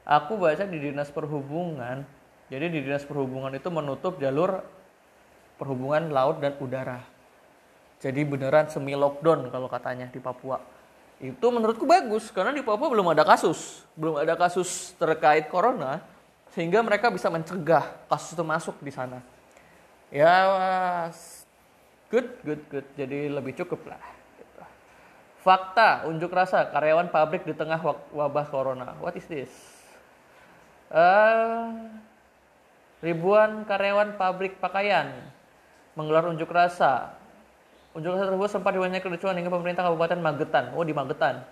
aku 0.04 0.36
baca 0.36 0.64
di 0.68 0.78
dinas 0.78 1.08
perhubungan. 1.08 2.04
Jadi 2.52 2.66
di 2.70 2.78
dinas 2.84 3.02
perhubungan 3.08 3.50
itu 3.56 3.68
menutup 3.72 4.20
jalur 4.20 4.60
perhubungan 5.56 6.12
laut 6.12 6.38
dan 6.44 6.54
udara. 6.60 7.00
Jadi 8.04 8.20
beneran 8.28 8.68
semi 8.68 8.92
lockdown 8.92 9.48
kalau 9.48 9.64
katanya 9.66 10.12
di 10.12 10.20
Papua. 10.20 10.60
Itu 11.24 11.48
menurutku 11.48 11.88
bagus 11.88 12.28
karena 12.28 12.52
di 12.52 12.60
Papua 12.60 12.92
belum 12.92 13.16
ada 13.16 13.24
kasus. 13.24 13.80
Belum 13.96 14.20
ada 14.20 14.36
kasus 14.36 14.92
terkait 15.00 15.48
corona 15.48 16.04
sehingga 16.52 16.84
mereka 16.84 17.08
bisa 17.08 17.32
mencegah 17.32 17.96
kasus 18.12 18.36
itu 18.36 18.44
masuk 18.44 18.76
di 18.84 18.92
sana. 18.92 19.24
Ya 20.12 20.36
good 22.12 22.28
good 22.44 22.62
good. 22.68 22.86
Jadi 22.92 23.32
lebih 23.32 23.56
cukup 23.64 23.88
lah 23.88 24.02
gitu. 24.36 24.62
fakta 25.40 26.04
unjuk 26.04 26.28
rasa 26.28 26.68
karyawan 26.68 27.08
pabrik 27.08 27.48
di 27.48 27.56
tengah 27.56 27.80
wabah 28.12 28.46
corona. 28.52 28.92
What 29.00 29.16
is 29.16 29.24
this 29.24 29.74
uh, 30.94 31.74
ribuan 33.02 33.66
karyawan 33.66 34.14
pabrik 34.14 34.62
pakaian 34.62 35.10
menggelar 35.98 36.30
unjuk 36.30 36.48
rasa. 36.48 37.18
Unjuk 37.94 38.14
rasa 38.14 38.30
tersebut 38.30 38.50
sempat 38.50 38.74
diwarnai 38.74 39.02
kericuan 39.02 39.38
hingga 39.38 39.50
pemerintah 39.50 39.86
Kabupaten 39.86 40.18
Magetan. 40.18 40.64
Oh 40.74 40.82
di 40.86 40.94
Magetan. 40.94 41.42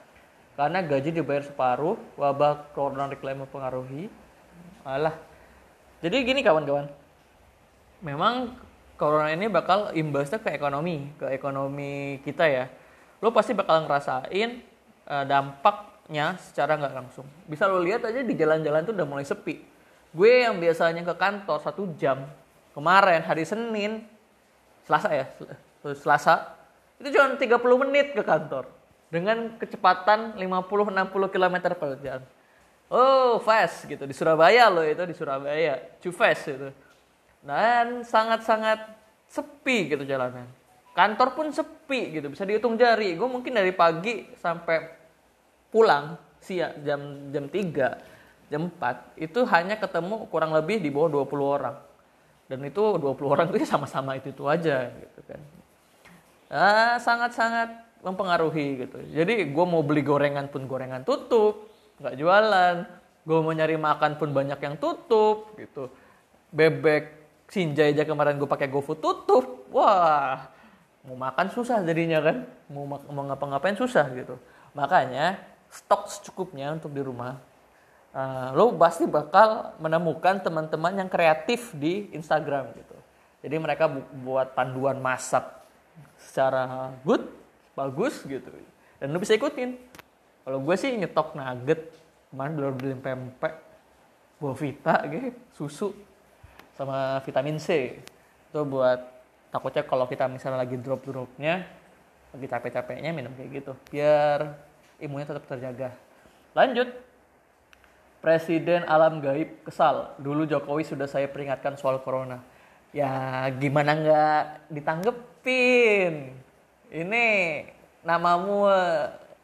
Karena 0.55 0.85
gaji 0.85 1.11
dibayar 1.15 1.43
separuh 1.47 1.99
wabah 2.19 2.75
corona 2.75 3.11
diklaim 3.11 3.47
mempengaruhi. 3.47 4.11
Alah. 4.83 5.15
Jadi 6.03 6.27
gini 6.27 6.43
kawan-kawan. 6.43 6.91
Memang 8.03 8.59
corona 8.99 9.31
ini 9.31 9.47
bakal 9.47 9.95
imbasnya 9.95 10.43
ke 10.43 10.51
ekonomi, 10.51 11.15
ke 11.15 11.31
ekonomi 11.31 12.19
kita 12.27 12.51
ya. 12.51 12.67
Lo 13.23 13.31
pasti 13.31 13.55
bakal 13.55 13.87
ngerasain 13.87 14.59
uh, 15.07 15.25
dampaknya 16.03 16.27
secara 16.43 16.75
nggak 16.77 16.95
langsung. 16.95 17.27
Bisa 17.47 17.71
lo 17.71 17.79
lihat 17.79 18.03
aja 18.03 18.21
di 18.21 18.35
jalan-jalan 18.35 18.83
tuh 18.83 18.95
udah 18.95 19.07
mulai 19.07 19.25
sepi. 19.25 19.63
Gue 20.13 20.45
yang 20.45 20.61
biasanya 20.61 21.07
ke 21.07 21.15
kantor 21.17 21.59
satu 21.63 21.89
jam, 21.97 22.29
kemarin 22.77 23.25
hari 23.25 23.47
Senin, 23.47 24.05
Selasa 24.85 25.09
ya, 25.09 25.27
Selasa, 25.97 26.53
itu 27.01 27.17
cuma 27.17 27.39
30 27.39 27.83
menit 27.89 28.13
ke 28.13 28.21
kantor. 28.21 28.69
Dengan 29.09 29.57
kecepatan 29.61 30.41
50-60 30.41 31.33
km 31.33 31.57
per 31.77 31.91
jam. 32.01 32.21
Oh, 32.93 33.41
fast 33.41 33.89
gitu. 33.89 34.05
Di 34.05 34.13
Surabaya 34.17 34.69
loh 34.69 34.85
itu, 34.85 35.05
di 35.05 35.17
Surabaya. 35.17 35.81
Too 36.01 36.13
fast 36.13 36.49
gitu 36.49 36.73
dan 37.43 38.07
sangat-sangat 38.07 38.87
sepi 39.27 39.91
gitu 39.91 40.07
jalanan. 40.07 40.47
Kantor 40.95 41.35
pun 41.35 41.47
sepi 41.51 42.15
gitu, 42.15 42.31
bisa 42.31 42.47
dihitung 42.47 42.79
jari. 42.79 43.19
Gue 43.19 43.27
mungkin 43.27 43.51
dari 43.51 43.75
pagi 43.75 44.31
sampai 44.39 45.02
pulang 45.73 46.21
siang 46.39 46.77
jam 46.85 47.01
jam 47.33 47.45
3, 47.49 48.53
jam 48.53 48.63
4 48.69 49.17
itu 49.17 49.41
hanya 49.49 49.81
ketemu 49.81 50.29
kurang 50.29 50.53
lebih 50.53 50.85
di 50.85 50.93
bawah 50.93 51.25
20 51.25 51.57
orang. 51.57 51.77
Dan 52.51 52.61
itu 52.69 52.83
20 53.01 53.17
orang 53.33 53.49
itu 53.49 53.65
sama-sama 53.65 54.13
itu-itu 54.21 54.45
aja 54.45 54.93
gitu 54.93 55.21
kan. 55.25 55.41
Ah, 56.53 57.01
sangat-sangat 57.01 57.73
mempengaruhi 58.05 58.85
gitu. 58.85 59.01
Jadi 59.09 59.49
gue 59.49 59.65
mau 59.65 59.81
beli 59.81 60.05
gorengan 60.05 60.53
pun 60.53 60.69
gorengan 60.69 61.01
tutup, 61.01 61.73
nggak 61.97 62.19
jualan. 62.21 62.77
Gue 63.23 63.39
mau 63.41 63.55
nyari 63.55 63.79
makan 63.79 64.21
pun 64.21 64.35
banyak 64.35 64.59
yang 64.61 64.77
tutup 64.77 65.57
gitu. 65.57 65.89
Bebek 66.53 67.23
Sinjai 67.53 67.93
aja 67.93 68.09
kemarin 68.09 68.37
gue 68.37 68.49
pakai 68.49 68.69
GoFood 68.69 69.01
tutup. 69.01 69.69
Wah, 69.73 70.51
mau 71.07 71.17
makan 71.17 71.53
susah 71.53 71.81
jadinya 71.81 72.21
kan. 72.21 72.37
Mau, 72.69 72.85
mau 72.85 73.25
ngapa-ngapain 73.29 73.77
susah 73.79 74.09
gitu. 74.13 74.41
Makanya 74.73 75.52
stok 75.73 76.13
secukupnya 76.13 76.77
untuk 76.77 76.93
di 76.93 77.01
rumah. 77.01 77.41
Uh, 78.13 78.53
lo 78.53 78.77
pasti 78.77 79.09
bakal 79.09 79.73
menemukan 79.81 80.37
teman-teman 80.45 81.01
yang 81.01 81.09
kreatif 81.09 81.73
di 81.73 82.13
Instagram 82.13 82.77
gitu. 82.77 82.97
Jadi 83.41 83.57
mereka 83.57 83.89
bu 83.89 84.05
buat 84.21 84.53
panduan 84.53 85.01
masak 85.01 85.49
secara 86.21 86.93
good, 87.09 87.25
bagus 87.73 88.21
gitu. 88.29 88.53
Dan 89.01 89.17
lo 89.17 89.19
bisa 89.19 89.33
ikutin. 89.33 89.81
Kalau 90.45 90.61
gue 90.61 90.77
sih 90.77 90.93
nyetok 90.93 91.33
nugget, 91.33 91.89
kemarin 92.29 92.53
belum 92.53 92.73
beli 92.77 92.95
pempek, 93.01 93.55
buah 94.37 94.57
vita 94.61 94.97
gitu, 95.09 95.33
susu, 95.57 95.89
sama 96.77 97.21
vitamin 97.25 97.57
C 97.61 98.01
itu 98.53 98.61
buat 98.69 99.01
takutnya 99.53 99.85
kalau 99.85 100.09
kita 100.09 100.29
misalnya 100.29 100.65
lagi 100.65 100.77
drop 100.81 101.05
dropnya 101.05 101.69
lagi 102.33 102.47
capek-capeknya 102.49 103.13
minum 103.13 103.33
kayak 103.37 103.61
gitu 103.61 103.73
biar 103.93 104.57
imunnya 105.03 105.35
tetap 105.35 105.45
terjaga. 105.51 105.91
Lanjut. 106.55 106.89
Presiden 108.23 108.87
alam 108.87 109.19
gaib 109.19 109.67
kesal. 109.67 110.15
Dulu 110.23 110.47
Jokowi 110.47 110.87
sudah 110.87 111.11
saya 111.11 111.27
peringatkan 111.27 111.75
soal 111.75 111.99
corona. 112.07 112.39
Ya 112.95 113.51
gimana 113.59 113.99
nggak 113.99 114.43
ditanggepin? 114.71 116.31
Ini 116.87 117.25
namamu 118.07 118.71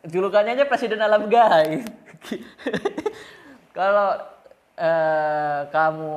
julukannya 0.07 0.55
aja 0.55 0.71
Presiden 0.71 1.03
alam 1.03 1.27
gaib. 1.27 1.91
Kalau 3.77 4.15
eh, 4.79 5.61
kamu 5.75 6.15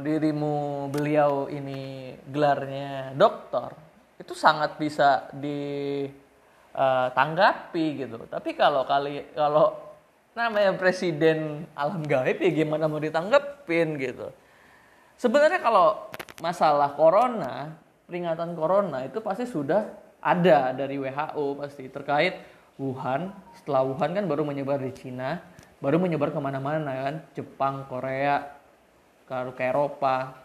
dirimu 0.00 0.88
beliau 0.88 1.52
ini 1.52 2.16
gelarnya 2.32 3.12
dokter 3.12 3.76
itu 4.16 4.32
sangat 4.32 4.80
bisa 4.80 5.28
ditanggapi 5.36 6.23
uh, 6.74 7.08
gitu. 7.72 8.16
Tapi 8.28 8.50
kalau 8.58 8.82
kali 8.84 9.24
kalau 9.32 9.78
namanya 10.34 10.74
presiden 10.74 11.62
alam 11.78 12.02
gaib 12.02 12.42
ya 12.42 12.50
gimana 12.50 12.90
mau 12.90 12.98
ditanggepin 12.98 13.96
gitu? 14.02 14.28
Sebenarnya 15.14 15.62
kalau 15.62 16.10
masalah 16.42 16.92
corona 16.98 17.78
peringatan 18.10 18.52
corona 18.58 19.06
itu 19.06 19.22
pasti 19.22 19.46
sudah 19.46 19.86
ada 20.18 20.74
dari 20.74 20.98
WHO 20.98 21.62
pasti 21.62 21.86
terkait 21.86 22.42
Wuhan. 22.74 23.30
Setelah 23.54 23.86
Wuhan 23.86 24.10
kan 24.18 24.24
baru 24.26 24.42
menyebar 24.42 24.82
di 24.82 24.90
Cina 24.90 25.38
baru 25.78 26.02
menyebar 26.02 26.34
ke 26.34 26.40
mana-mana 26.42 26.90
kan? 26.90 27.14
Jepang 27.38 27.86
Korea 27.86 28.42
ke 29.28 29.62
Eropa 29.62 30.44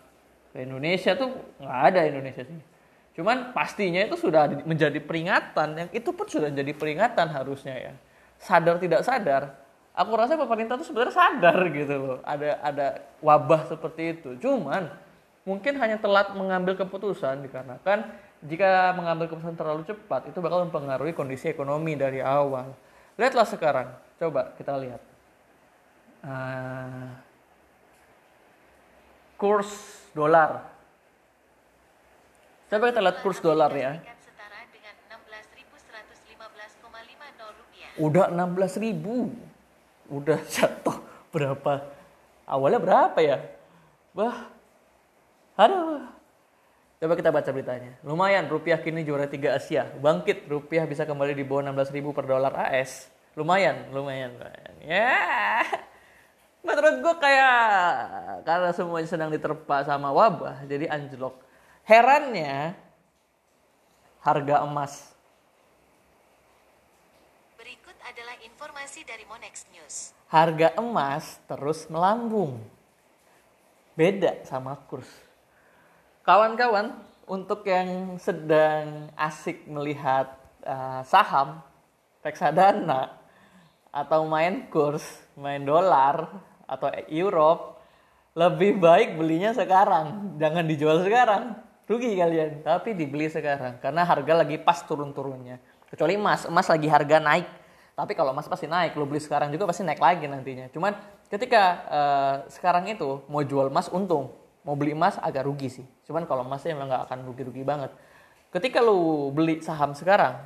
ke 0.53 0.65
Indonesia 0.65 1.13
tuh 1.17 1.29
nggak 1.61 1.79
ada 1.93 2.01
Indonesia 2.09 2.43
sih 2.45 2.68
cuman 3.17 3.52
pastinya 3.52 4.02
itu 4.04 4.15
sudah 4.15 4.48
menjadi 4.63 5.00
peringatan. 5.02 5.86
Yang 5.86 5.89
itu 6.04 6.10
pun 6.13 6.28
sudah 6.30 6.50
jadi 6.50 6.72
peringatan 6.76 7.28
harusnya 7.30 7.76
ya. 7.76 7.93
Sadar 8.39 8.80
tidak 8.80 9.04
sadar. 9.04 9.56
Aku 9.93 10.15
rasa 10.15 10.39
pemerintah 10.39 10.80
tuh 10.80 10.88
sebenarnya 10.88 11.15
sadar 11.15 11.58
gitu 11.76 11.95
loh. 12.00 12.17
Ada 12.24 12.62
ada 12.63 12.88
wabah 13.19 13.67
seperti 13.67 14.15
itu. 14.15 14.30
Cuman 14.39 14.88
mungkin 15.43 15.76
hanya 15.82 16.00
telat 16.00 16.32
mengambil 16.38 16.78
keputusan 16.78 17.43
dikarenakan 17.43 18.08
jika 18.39 18.95
mengambil 18.95 19.28
keputusan 19.28 19.60
terlalu 19.60 19.84
cepat 19.84 20.32
itu 20.32 20.39
bakal 20.39 20.63
mempengaruhi 20.63 21.12
kondisi 21.12 21.52
ekonomi 21.52 22.00
dari 22.00 22.24
awal. 22.24 22.72
Lihatlah 23.19 23.48
sekarang. 23.48 23.88
Coba 24.15 24.56
kita 24.56 24.80
lihat. 24.80 25.02
Uh, 26.24 27.12
kurs 29.36 29.72
dolar. 30.15 30.78
Coba 32.69 32.93
kita 32.93 33.01
lihat 33.01 33.17
kurs 33.25 33.41
dolar 33.41 33.73
ya. 33.73 33.97
Udah 37.99 38.32
16 38.32 38.86
ribu. 38.86 39.34
Udah 40.08 40.39
jatuh 40.53 41.01
berapa? 41.34 41.84
Awalnya 42.45 42.79
berapa 42.79 43.19
ya? 43.19 43.38
Wah, 44.13 44.49
aduh. 45.58 46.05
Coba 46.99 47.13
kita 47.15 47.29
baca 47.32 47.49
beritanya. 47.49 47.95
Lumayan, 48.03 48.45
rupiah 48.51 48.77
kini 48.79 49.01
juara 49.08 49.25
3 49.25 49.55
Asia. 49.55 49.88
Bangkit, 49.99 50.45
rupiah 50.51 50.84
bisa 50.84 51.08
kembali 51.08 51.34
di 51.34 51.47
bawah 51.47 51.71
16 51.71 51.95
ribu 51.95 52.12
per 52.12 52.27
dolar 52.27 52.51
AS. 52.55 53.08
Lumayan, 53.34 53.88
lumayan. 53.95 54.36
lumayan. 54.36 54.75
Ya, 54.84 55.63
menurut 56.60 56.95
gue 56.99 57.15
kayak 57.23 57.58
karena 58.43 58.69
semuanya 58.75 59.08
sedang 59.08 59.32
diterpa 59.32 59.88
sama 59.88 60.12
wabah 60.12 60.67
jadi 60.67 60.91
anjlok 60.91 61.39
herannya 61.89 62.78
harga 64.21 64.62
emas. 64.62 65.10
Berikut 67.58 67.97
adalah 68.06 68.38
informasi 68.45 69.02
dari 69.10 69.25
Monex 69.25 69.65
News. 69.73 70.13
Harga 70.30 70.78
emas 70.78 71.41
terus 71.49 71.89
melambung. 71.89 72.62
Beda 73.97 74.38
sama 74.45 74.78
kurs. 74.86 75.10
Kawan-kawan 76.21 76.93
untuk 77.25 77.65
yang 77.65 78.21
sedang 78.21 79.10
asik 79.17 79.65
melihat 79.65 80.30
uh, 80.62 81.02
saham 81.02 81.58
reksadana 82.21 83.17
atau 83.89 84.30
main 84.30 84.69
kurs 84.69 85.25
main 85.34 85.65
dolar 85.65 86.30
atau 86.69 86.93
Europe, 87.10 87.82
lebih 88.38 88.78
baik 88.78 89.17
belinya 89.17 89.58
sekarang. 89.58 90.38
Jangan 90.38 90.69
dijual 90.69 91.02
sekarang 91.02 91.68
rugi 91.89 92.13
kalian 92.13 92.62
tapi 92.62 92.93
dibeli 92.93 93.25
sekarang 93.25 93.82
karena 93.82 94.06
harga 94.06 94.34
lagi 94.45 94.62
pas 94.62 94.86
turun-turunnya. 94.86 95.58
Kecuali 95.89 96.13
emas 96.13 96.45
emas 96.45 96.69
lagi 96.69 96.86
harga 96.86 97.17
naik. 97.17 97.49
Tapi 97.97 98.13
kalau 98.15 98.32
emas 98.32 98.47
pasti 98.47 98.69
naik 98.69 98.95
lo 98.95 99.10
beli 99.10 99.19
sekarang 99.19 99.49
juga 99.49 99.65
pasti 99.65 99.82
naik 99.82 99.99
lagi 99.99 100.30
nantinya. 100.30 100.69
Cuman 100.69 100.93
ketika 101.28 101.63
uh, 101.89 102.36
sekarang 102.47 102.88
itu 102.88 103.25
mau 103.25 103.41
jual 103.41 103.73
emas 103.73 103.89
untung. 103.89 104.32
Mau 104.62 104.78
beli 104.78 104.93
emas 104.93 105.17
agak 105.17 105.49
rugi 105.49 105.82
sih. 105.82 105.86
Cuman 106.06 106.30
kalau 106.30 106.45
emasnya 106.45 106.78
emang 106.78 106.93
nggak 106.93 107.04
akan 107.10 107.19
rugi-rugi 107.25 107.65
banget. 107.65 107.91
Ketika 108.54 108.80
lo 108.86 109.34
beli 109.34 109.60
saham 109.65 109.97
sekarang 109.97 110.39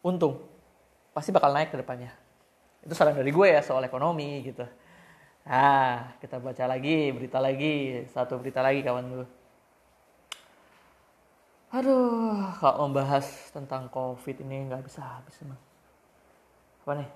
untung. 0.00 0.40
Pasti 1.12 1.30
bakal 1.30 1.52
naik 1.52 1.70
ke 1.70 1.78
depannya. 1.78 2.16
Itu 2.82 2.96
saran 2.96 3.12
dari 3.12 3.28
gue 3.28 3.46
ya 3.46 3.60
soal 3.60 3.84
ekonomi 3.84 4.40
gitu. 4.42 4.64
Ah, 5.48 6.16
kita 6.20 6.40
baca 6.40 6.64
lagi, 6.68 7.12
berita 7.12 7.40
lagi, 7.40 8.04
satu 8.12 8.36
berita 8.40 8.60
lagi 8.60 8.84
kawan 8.84 9.04
gue. 9.08 9.26
Aduh, 11.78 12.42
kalau 12.58 12.90
membahas 12.90 13.26
tentang 13.54 13.86
COVID 13.86 14.42
ini 14.42 14.66
nggak 14.66 14.82
bisa 14.82 14.98
habis 14.98 15.38
emang. 15.38 15.60
Apa 16.82 16.92
nih? 16.98 17.10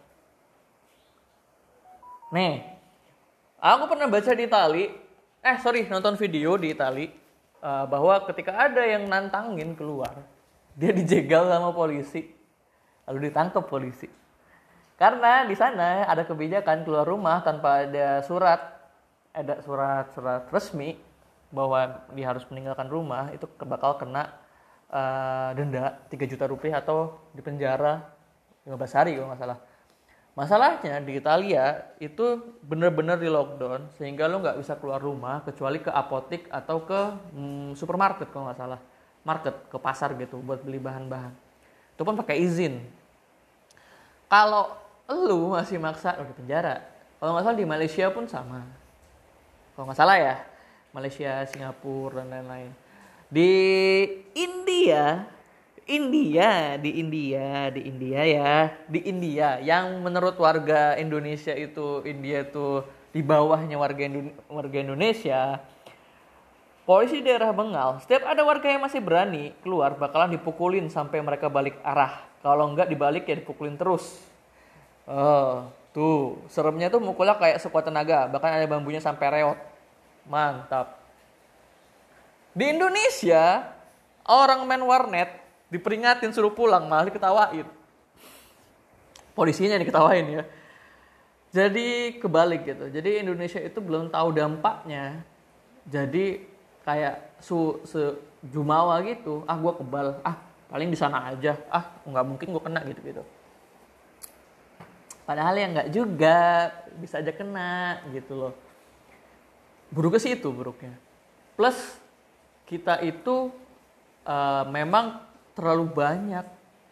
Nih, 2.33 2.55
aku 3.59 3.85
pernah 3.91 4.07
baca 4.07 4.31
di 4.33 4.45
Itali, 4.47 4.85
eh 5.43 5.57
sorry, 5.59 5.91
nonton 5.91 6.15
video 6.15 6.55
di 6.55 6.71
Itali, 6.71 7.11
uh, 7.59 7.85
bahwa 7.91 8.23
ketika 8.31 8.55
ada 8.55 8.87
yang 8.87 9.11
nantangin 9.11 9.75
keluar, 9.75 10.15
dia 10.79 10.95
dijegal 10.95 11.51
sama 11.51 11.75
polisi, 11.75 12.31
lalu 13.11 13.29
ditangkap 13.29 13.67
polisi 13.67 14.23
karena 15.03 15.43
di 15.43 15.59
sana 15.59 16.07
ada 16.07 16.23
kebijakan 16.23 16.87
keluar 16.87 17.03
rumah 17.03 17.43
tanpa 17.43 17.91
ada 17.91 18.23
surat, 18.23 18.61
ada 19.35 19.59
surat-surat 19.59 20.47
resmi 20.55 20.95
bahwa 21.51 22.07
dia 22.15 22.31
harus 22.31 22.47
meninggalkan 22.47 22.87
rumah 22.87 23.35
itu 23.35 23.51
bakal 23.67 23.99
kena 23.99 24.31
uh, 24.93 25.51
denda 25.57 25.99
3 26.07 26.31
juta 26.31 26.45
rupiah 26.45 26.85
atau 26.85 27.17
dipenjara 27.33 28.05
15 28.69 28.77
hari 28.97 29.17
kalau 29.17 29.33
nggak 29.33 29.41
salah. 29.41 29.59
Masalahnya 30.33 30.97
di 31.05 31.21
Italia 31.21 31.93
itu 32.01 32.57
bener-bener 32.65 33.21
di 33.21 33.29
lockdown 33.29 33.93
sehingga 34.01 34.29
lo 34.29 34.41
nggak 34.41 34.61
bisa 34.61 34.77
keluar 34.81 35.01
rumah 35.01 35.45
kecuali 35.45 35.81
ke 35.81 35.93
apotik 35.93 36.49
atau 36.49 36.85
ke 36.85 37.01
hmm, 37.37 37.77
supermarket 37.77 38.33
kalau 38.33 38.49
nggak 38.49 38.61
salah, 38.61 38.81
market 39.25 39.57
ke 39.69 39.77
pasar 39.77 40.17
gitu 40.17 40.41
buat 40.41 40.65
beli 40.65 40.81
bahan-bahan. 40.81 41.33
Itu 41.93 42.05
pun 42.05 42.17
pakai 42.17 42.41
izin. 42.41 42.81
Kalau 44.33 44.83
lu 45.11 45.53
masih 45.53 45.77
maksa 45.77 46.17
lu 46.17 46.25
di 46.31 46.35
penjara 46.37 46.81
kalau 47.21 47.37
nggak 47.37 47.45
salah 47.45 47.59
di 47.59 47.67
Malaysia 47.69 48.07
pun 48.09 48.25
sama 48.31 48.65
kalau 49.75 49.85
nggak 49.91 49.99
salah 49.99 50.17
ya 50.17 50.35
Malaysia 50.93 51.33
Singapura 51.49 52.23
dan 52.23 52.29
lain-lain 52.31 52.71
di 53.33 53.53
India 54.37 55.25
India 55.89 56.77
di 56.77 57.01
India 57.01 57.73
di 57.73 57.81
India 57.89 58.21
ya 58.29 58.53
di 58.85 59.01
India 59.09 59.57
yang 59.65 60.05
menurut 60.05 60.37
warga 60.37 61.01
Indonesia 61.01 61.57
itu 61.57 62.05
India 62.05 62.45
itu 62.45 62.85
di 63.09 63.25
bawahnya 63.25 63.81
warga 63.81 64.05
Indo 64.05 64.37
warga 64.53 64.79
Indonesia 64.85 65.65
polisi 66.85 67.25
daerah 67.25 67.57
Bengal 67.57 68.05
setiap 68.05 68.29
ada 68.29 68.45
warga 68.45 68.69
yang 68.69 68.85
masih 68.85 69.01
berani 69.01 69.57
keluar 69.65 69.97
bakalan 69.97 70.37
dipukulin 70.37 70.93
sampai 70.93 71.25
mereka 71.25 71.49
balik 71.49 71.81
arah 71.81 72.21
kalau 72.45 72.69
nggak 72.77 72.93
dibalik 72.93 73.25
ya 73.25 73.41
dipukulin 73.41 73.81
terus 73.81 74.29
Oh, 75.03 75.67
tuh 75.91 76.39
seremnya 76.47 76.87
tuh 76.87 77.03
mukulnya 77.03 77.35
kayak 77.35 77.59
sekuat 77.59 77.91
tenaga, 77.91 78.31
bahkan 78.31 78.55
ada 78.55 78.67
bambunya 78.71 79.03
sampai 79.03 79.43
reot. 79.43 79.59
Mantap. 80.31 81.02
Di 82.53 82.69
Indonesia, 82.69 83.65
orang 84.29 84.69
main 84.69 84.85
warnet 84.85 85.41
diperingatin 85.73 86.37
suruh 86.37 86.53
pulang 86.53 86.85
malah 86.85 87.09
diketawain. 87.09 87.65
Polisinya 89.33 89.81
diketawain 89.81 90.27
ya. 90.29 90.45
Jadi 91.53 92.21
kebalik 92.21 92.65
gitu. 92.69 92.93
Jadi 92.93 93.25
Indonesia 93.25 93.61
itu 93.61 93.81
belum 93.81 94.13
tahu 94.13 94.37
dampaknya. 94.37 95.25
Jadi 95.89 96.45
kayak 96.85 97.41
su, 97.41 97.81
se 97.89 98.21
jumawa 98.45 99.01
gitu. 99.05 99.45
Ah 99.49 99.57
gue 99.57 99.73
kebal. 99.73 100.21
Ah 100.21 100.37
paling 100.69 100.93
di 100.93 100.97
sana 100.97 101.33
aja. 101.33 101.57
Ah 101.73 101.89
nggak 102.05 102.25
mungkin 102.29 102.47
gue 102.53 102.63
kena 102.65 102.81
gitu 102.85 103.01
gitu. 103.01 103.23
Padahal 105.25 105.57
yang 105.57 105.73
nggak 105.73 105.89
juga 105.89 106.69
bisa 107.01 107.25
aja 107.25 107.33
kena 107.33 108.05
gitu 108.13 108.37
loh. 108.37 108.53
Buruknya 109.89 110.21
sih 110.21 110.33
itu 110.37 110.49
buruknya. 110.53 110.97
Plus 111.57 111.77
kita 112.67 113.03
itu 113.03 113.51
uh, 114.27 114.65
memang 114.69 115.21
terlalu 115.55 115.87
banyak 115.91 116.47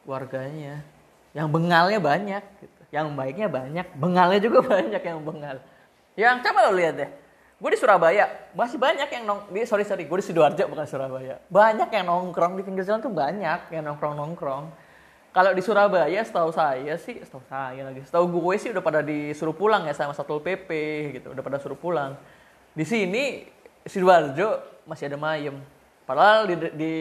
warganya. 0.04 0.82
Yang 1.30 1.48
bengalnya 1.54 1.98
banyak, 2.02 2.42
gitu. 2.58 2.82
yang 2.90 3.06
baiknya 3.14 3.46
banyak, 3.46 3.86
bengalnya 3.94 4.40
juga 4.42 4.66
banyak 4.74 5.02
yang 5.02 5.20
bengal. 5.22 5.56
Yang 6.18 6.36
coba 6.42 6.58
lo 6.66 6.72
lihat 6.74 6.94
deh, 6.98 7.10
gue 7.62 7.70
di 7.70 7.78
Surabaya 7.78 8.26
masih 8.50 8.76
banyak 8.82 9.08
yang 9.08 9.24
nong 9.30 9.40
di 9.54 9.62
sorry 9.62 9.86
sorry 9.86 10.08
gue 10.08 10.18
di 10.18 10.26
sidoarjo 10.26 10.64
bukan 10.64 10.88
Surabaya 10.88 11.38
banyak 11.52 11.92
yang 11.92 12.08
nongkrong 12.08 12.56
di 12.56 12.64
pinggir 12.64 12.88
jalan 12.88 13.04
tuh 13.04 13.12
banyak 13.12 13.68
yang 13.68 13.84
nongkrong 13.84 14.16
nongkrong 14.16 14.64
kalau 15.30 15.54
di 15.54 15.62
Surabaya 15.62 16.18
setahu 16.26 16.50
saya 16.50 16.98
sih, 16.98 17.22
setahu 17.22 17.38
saya 17.46 17.86
lagi, 17.86 18.02
setahu 18.02 18.26
gue 18.26 18.54
sih 18.58 18.74
udah 18.74 18.82
pada 18.82 18.98
disuruh 18.98 19.54
pulang 19.54 19.86
ya 19.86 19.94
sama 19.94 20.10
Satpol 20.10 20.42
PP 20.42 20.70
gitu, 21.22 21.30
udah 21.30 21.42
pada 21.46 21.62
suruh 21.62 21.78
pulang. 21.78 22.18
Di 22.74 22.82
sini 22.82 23.46
Sidoarjo 23.86 24.79
masih 24.90 25.06
ada 25.06 25.14
mayem. 25.14 25.62
Padahal 26.02 26.50
di, 26.50 26.54
di 26.74 26.94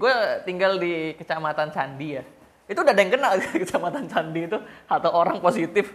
gue 0.00 0.14
tinggal 0.48 0.80
di 0.80 1.12
Kecamatan 1.20 1.68
Candi 1.68 2.16
ya. 2.16 2.24
Itu 2.64 2.80
udah 2.80 2.96
ada 2.96 3.00
yang 3.04 3.12
kenal 3.12 3.32
Kecamatan 3.68 4.08
Candi 4.08 4.40
itu 4.48 4.58
atau 4.88 5.10
orang 5.12 5.44
positif. 5.44 5.92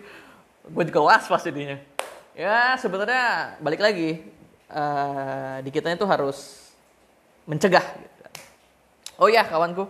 Gue 0.69 0.85
juga 0.85 1.01
was 1.09 1.25
pas 1.25 1.41
jadinya. 1.41 1.81
Ya 2.37 2.77
sebenarnya 2.77 3.57
balik 3.57 3.81
lagi 3.81 4.21
uh, 4.69 5.57
di 5.65 5.73
kita 5.73 5.89
itu 5.89 6.05
harus 6.05 6.69
mencegah. 7.49 7.83
Oh 9.17 9.25
ya 9.25 9.41
kawanku, 9.45 9.85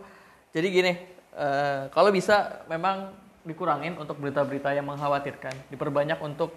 jadi 0.52 0.68
gini, 0.68 0.94
Eh, 1.32 1.84
kalau 1.96 2.12
bisa 2.12 2.68
memang 2.68 3.16
dikurangin 3.48 3.96
untuk 3.96 4.20
berita-berita 4.20 4.76
yang 4.76 4.84
mengkhawatirkan, 4.84 5.72
diperbanyak 5.72 6.20
untuk 6.20 6.52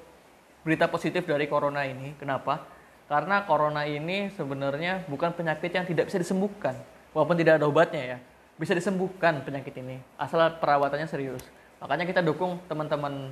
berita 0.66 0.90
positif 0.90 1.22
dari 1.22 1.46
corona 1.46 1.86
ini. 1.86 2.18
Kenapa? 2.18 2.66
Karena 3.14 3.46
corona 3.46 3.86
ini 3.86 4.26
sebenarnya 4.34 5.06
bukan 5.06 5.30
penyakit 5.38 5.70
yang 5.70 5.86
tidak 5.86 6.10
bisa 6.10 6.18
disembuhkan, 6.18 6.74
walaupun 7.14 7.38
tidak 7.38 7.62
ada 7.62 7.70
obatnya 7.70 8.02
ya. 8.02 8.18
Bisa 8.58 8.74
disembuhkan 8.74 9.38
penyakit 9.46 9.70
ini, 9.78 10.02
asal 10.18 10.42
perawatannya 10.58 11.06
serius. 11.06 11.46
Makanya 11.78 12.10
kita 12.10 12.26
dukung 12.26 12.58
teman-teman 12.66 13.30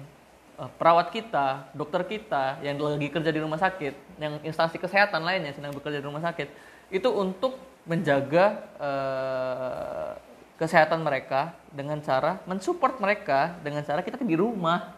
uh, 0.55 0.71
perawat 0.79 1.11
kita, 1.11 1.67
dokter 1.75 1.99
kita 2.07 2.63
yang 2.63 2.79
lagi 2.79 3.11
kerja 3.11 3.35
di 3.35 3.43
rumah 3.43 3.59
sakit, 3.59 4.23
yang 4.23 4.39
instansi 4.47 4.79
kesehatan 4.79 5.19
lainnya 5.27 5.51
sedang 5.51 5.75
bekerja 5.75 5.99
di 5.99 6.07
rumah 6.07 6.23
sakit, 6.23 6.47
itu 6.95 7.11
untuk 7.11 7.59
menjaga 7.83 8.63
uh, 8.79 10.15
kesehatan 10.63 11.03
mereka 11.03 11.59
dengan 11.75 11.99
cara 12.07 12.39
mensupport 12.47 13.03
mereka 13.03 13.59
dengan 13.67 13.83
cara 13.83 13.99
kita 13.99 14.23
di 14.23 14.39
rumah 14.39 14.95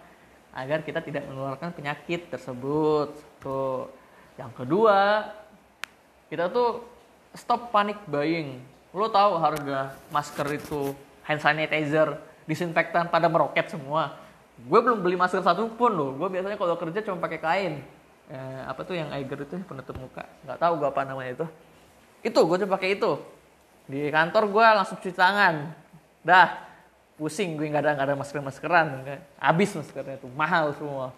agar 0.52 0.84
kita 0.84 1.00
tidak 1.00 1.24
menularkan 1.24 1.72
penyakit 1.72 2.28
tersebut. 2.28 3.16
Tuh. 3.40 4.03
Yang 4.34 4.52
kedua, 4.58 5.30
kita 6.30 6.50
tuh 6.50 6.82
stop 7.34 7.70
panic 7.70 7.98
buying. 8.06 8.58
Lo 8.94 9.10
tahu 9.10 9.38
harga 9.38 9.94
masker 10.10 10.46
itu, 10.54 10.94
hand 11.26 11.42
sanitizer, 11.42 12.18
disinfektan 12.46 13.10
pada 13.10 13.26
meroket 13.26 13.70
semua. 13.70 14.18
Gue 14.54 14.78
belum 14.78 15.02
beli 15.02 15.18
masker 15.18 15.42
satu 15.42 15.66
pun 15.74 15.90
loh. 15.90 16.14
Gue 16.14 16.30
biasanya 16.30 16.54
kalau 16.54 16.78
kerja 16.78 17.02
cuma 17.02 17.18
pakai 17.18 17.38
kain. 17.42 17.74
Eh, 18.30 18.62
apa 18.64 18.80
tuh 18.86 18.96
yang 18.96 19.12
Aiger 19.12 19.44
itu 19.44 19.60
penutup 19.66 19.98
muka? 19.98 20.24
Nggak 20.46 20.58
tahu 20.62 20.72
gue 20.80 20.88
apa 20.88 21.02
namanya 21.04 21.30
itu. 21.42 21.46
Itu 22.24 22.40
gue 22.46 22.56
cuma 22.62 22.78
pakai 22.78 22.96
itu 22.96 23.20
di 23.84 24.08
kantor 24.08 24.48
gue 24.48 24.64
langsung 24.64 24.96
cuci 24.96 25.12
tangan 25.12 25.68
dah 26.24 26.56
pusing 27.20 27.52
gue 27.60 27.68
nggak 27.68 27.84
ada 27.84 27.90
nggak 28.00 28.06
ada 28.08 28.16
masker 28.16 28.40
maskeran 28.40 28.86
habis 29.36 29.76
maskernya 29.76 30.16
tuh 30.16 30.32
mahal 30.32 30.72
semua 30.72 31.12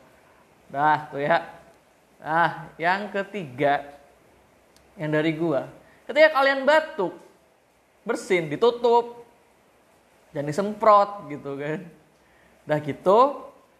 dah 0.67 1.07
tuh 1.07 1.23
ya 1.23 1.47
nah 2.17 2.73
yang 2.81 3.12
ketiga 3.12 3.85
yang 4.97 5.12
dari 5.12 5.37
gue 5.37 5.62
ketika 6.09 6.29
kalian 6.41 6.64
batuk 6.64 7.12
bersin 8.07 8.47
ditutup 8.47 9.27
jangan 10.31 10.47
disemprot 10.53 11.11
gitu 11.33 11.57
kan. 11.57 11.81
Dah 12.69 12.79
gitu 12.79 13.21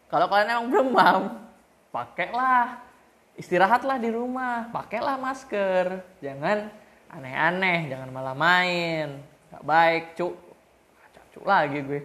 kalau 0.09 0.27
kalian 0.27 0.57
emang 0.57 0.69
demam 0.73 1.23
pakailah 1.93 2.81
istirahatlah 3.39 4.01
di 4.01 4.11
rumah 4.11 4.67
pakailah 4.73 5.21
masker 5.21 6.01
jangan 6.25 6.73
aneh-aneh 7.13 7.93
jangan 7.93 8.09
malah 8.11 8.35
main 8.35 9.23
nggak 9.53 9.65
baik 9.65 10.05
cuk 10.19 10.35
cuk 11.37 11.45
lagi 11.45 11.85
gue. 11.85 12.03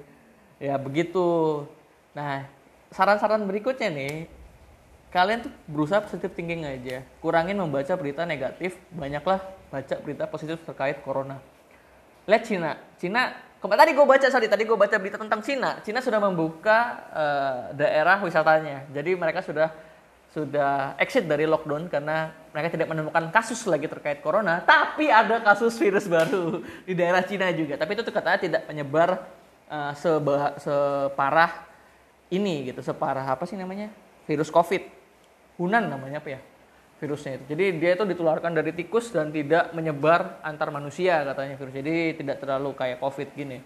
Ya 0.62 0.78
begitu. 0.78 1.66
Nah 2.14 2.46
saran-saran 2.94 3.48
berikutnya 3.48 3.90
nih 3.90 4.30
kalian 5.12 5.44
tuh 5.44 5.52
berusaha 5.68 6.00
positive 6.00 6.32
thinking 6.32 6.64
aja. 6.64 7.04
Kurangin 7.20 7.60
membaca 7.60 7.92
berita 8.00 8.24
negatif 8.24 8.80
banyaklah 8.96 9.44
baca 9.68 9.96
berita 10.00 10.24
positif 10.26 10.64
terkait 10.64 11.04
corona. 11.04 11.38
Lihat 12.26 12.44
Cina. 12.48 12.80
Cina 12.96 13.36
kemarin 13.60 13.80
tadi 13.84 13.92
gue 13.92 14.08
baca 14.08 14.28
sorry 14.32 14.48
tadi 14.48 14.64
gue 14.64 14.80
baca 14.80 14.96
berita 14.96 15.20
tentang 15.20 15.44
Cina. 15.44 15.84
Cina 15.84 16.00
sudah 16.00 16.24
membuka 16.24 17.04
uh, 17.12 17.60
daerah 17.76 18.24
wisatanya. 18.24 18.88
Jadi 18.96 19.12
mereka 19.20 19.44
sudah 19.44 19.70
sudah 20.32 20.96
exit 20.96 21.28
dari 21.28 21.44
lockdown 21.44 21.92
karena 21.92 22.32
mereka 22.56 22.72
tidak 22.72 22.88
menemukan 22.88 23.28
kasus 23.36 23.68
lagi 23.68 23.92
terkait 23.92 24.24
corona. 24.24 24.64
Tapi 24.64 25.12
ada 25.12 25.44
kasus 25.44 25.76
virus 25.76 26.08
baru 26.08 26.64
di 26.88 26.96
daerah 26.96 27.20
Cina 27.28 27.52
juga. 27.52 27.76
Tapi 27.76 28.00
itu 28.00 28.08
katanya 28.08 28.40
tidak 28.40 28.64
menyebar 28.64 29.28
uh, 29.68 29.92
separah 30.56 31.68
ini 32.32 32.72
gitu. 32.72 32.80
Separah 32.80 33.28
apa 33.28 33.44
sih 33.44 33.60
namanya? 33.60 33.92
Virus 34.24 34.48
covid 34.48 35.01
Hunan 35.60 35.92
namanya 35.92 36.24
apa 36.24 36.30
ya 36.38 36.42
virusnya 37.02 37.42
itu. 37.42 37.58
Jadi 37.58 37.82
dia 37.82 37.98
itu 37.98 38.06
ditularkan 38.06 38.54
dari 38.54 38.78
tikus 38.78 39.10
dan 39.10 39.34
tidak 39.34 39.74
menyebar 39.74 40.38
antar 40.46 40.70
manusia 40.70 41.26
katanya 41.26 41.58
virus. 41.58 41.74
Jadi 41.74 41.96
tidak 42.22 42.38
terlalu 42.38 42.78
kayak 42.78 43.02
COVID 43.02 43.30
gini. 43.34 43.58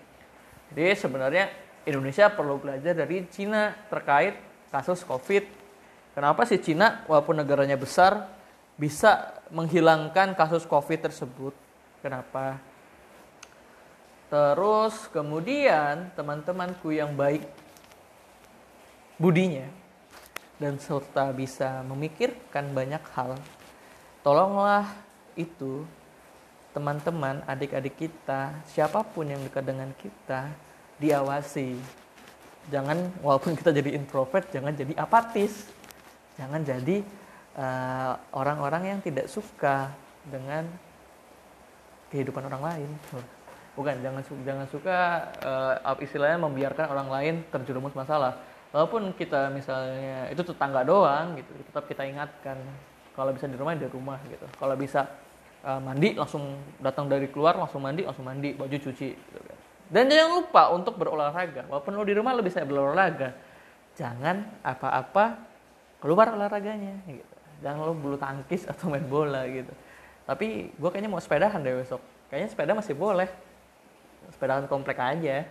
Jadi 0.71 0.85
sebenarnya 0.95 1.51
Indonesia 1.83 2.31
perlu 2.31 2.57
belajar 2.63 2.95
dari 2.95 3.27
Cina 3.27 3.75
terkait 3.91 4.39
kasus 4.71 5.03
COVID. 5.03 5.43
Kenapa 6.15 6.47
sih 6.47 6.63
Cina 6.63 7.03
walaupun 7.11 7.35
negaranya 7.35 7.75
besar 7.75 8.31
bisa 8.79 9.35
menghilangkan 9.51 10.31
kasus 10.39 10.63
COVID 10.63 11.11
tersebut? 11.11 11.51
Kenapa? 11.99 12.55
Terus 14.31 15.11
kemudian 15.11 16.09
teman-temanku 16.15 16.95
yang 16.95 17.11
baik 17.13 17.43
budinya 19.19 19.84
dan 20.55 20.79
serta 20.79 21.35
bisa 21.35 21.83
memikirkan 21.83 22.71
banyak 22.71 23.03
hal, 23.11 23.35
tolonglah 24.23 24.87
itu 25.35 25.83
teman-teman, 26.75 27.39
adik-adik 27.47 27.95
kita, 27.95 28.51
siapa 28.67 28.99
pun 28.99 29.23
yang 29.23 29.39
dekat 29.47 29.63
dengan 29.63 29.89
kita, 29.95 30.51
diawasi. 30.99 31.79
Jangan, 32.67 33.15
walaupun 33.23 33.55
kita 33.55 33.71
jadi 33.71 33.95
introvert, 33.95 34.51
jangan 34.51 34.75
jadi 34.75 34.91
apatis. 34.99 35.71
Jangan 36.35 36.67
jadi 36.67 36.99
eh, 37.55 38.13
orang-orang 38.35 38.83
uh, 38.83 38.89
yang 38.91 38.99
tidak 38.99 39.31
suka 39.31 39.87
dengan 40.27 40.67
kehidupan 42.11 42.43
orang 42.43 42.63
lain. 42.75 42.89
Bukan, 43.75 43.95
jangan 44.03 44.23
jangan 44.43 44.67
suka 44.71 44.99
uh, 45.43 46.03
istilahnya 46.03 46.39
membiarkan 46.39 46.91
orang 46.91 47.07
lain 47.11 47.33
terjerumus 47.51 47.91
masalah 47.91 48.39
walaupun 48.75 49.15
kita 49.15 49.47
misalnya 49.55 50.27
itu 50.27 50.43
tetangga 50.43 50.83
doang 50.83 51.39
gitu 51.39 51.47
tetap 51.71 51.87
kita 51.87 52.03
ingatkan. 52.03 52.59
Kalau 53.15 53.31
bisa 53.31 53.47
di 53.47 53.55
rumah 53.55 53.71
di 53.79 53.87
rumah 53.87 54.19
gitu. 54.27 54.43
Kalau 54.59 54.75
bisa 54.75 55.07
uh, 55.63 55.79
mandi 55.79 56.19
langsung 56.19 56.59
datang 56.83 57.07
dari 57.07 57.31
keluar 57.31 57.55
langsung 57.55 57.79
mandi 57.79 58.03
langsung 58.03 58.27
mandi 58.27 58.51
baju 58.51 58.75
cuci 58.75 59.09
gitu 59.15 59.39
kan. 59.39 59.57
dan 59.87 60.11
jangan 60.11 60.43
lupa 60.43 60.75
untuk 60.75 60.99
berolahraga. 60.99 61.63
Walaupun 61.71 61.95
lo 61.95 62.03
di 62.03 62.11
rumah 62.11 62.35
lo 62.35 62.43
bisa 62.43 62.59
berolahraga. 62.67 63.31
Jangan 63.95 64.59
apa-apa 64.59 65.39
keluar 66.03 66.35
olahraganya 66.35 66.99
gitu. 67.07 67.35
Jangan 67.63 67.79
lo 67.87 67.95
bulu 67.95 68.19
tangkis 68.19 68.67
atau 68.75 68.91
main 68.91 69.07
bola 69.07 69.47
gitu. 69.47 69.71
Tapi 70.27 70.75
gue 70.75 70.89
kayaknya 70.91 71.07
mau 71.07 71.23
sepedahan 71.23 71.63
deh 71.63 71.79
besok. 71.79 72.03
Kayaknya 72.27 72.49
sepeda 72.51 72.75
masih 72.75 72.91
boleh. 72.99 73.31
Sepedahan 74.35 74.67
komplek 74.67 74.99
aja 74.99 75.47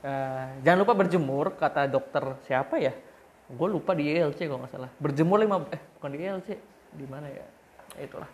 Uh, 0.00 0.48
jangan 0.64 0.78
lupa 0.80 0.96
berjemur 0.96 1.52
kata 1.60 1.84
dokter 1.84 2.24
siapa 2.48 2.80
ya? 2.80 2.96
Gue 3.52 3.68
lupa 3.68 3.92
di 3.92 4.08
ILC 4.08 4.48
kalau 4.48 4.64
nggak 4.64 4.72
salah. 4.72 4.90
Berjemur 4.96 5.36
lima 5.36 5.60
eh 5.68 5.80
bukan 5.98 6.10
di 6.16 6.18
ILC 6.24 6.48
di 6.96 7.04
mana 7.04 7.28
ya? 7.28 7.44
ya 8.00 8.02
itulah. 8.08 8.30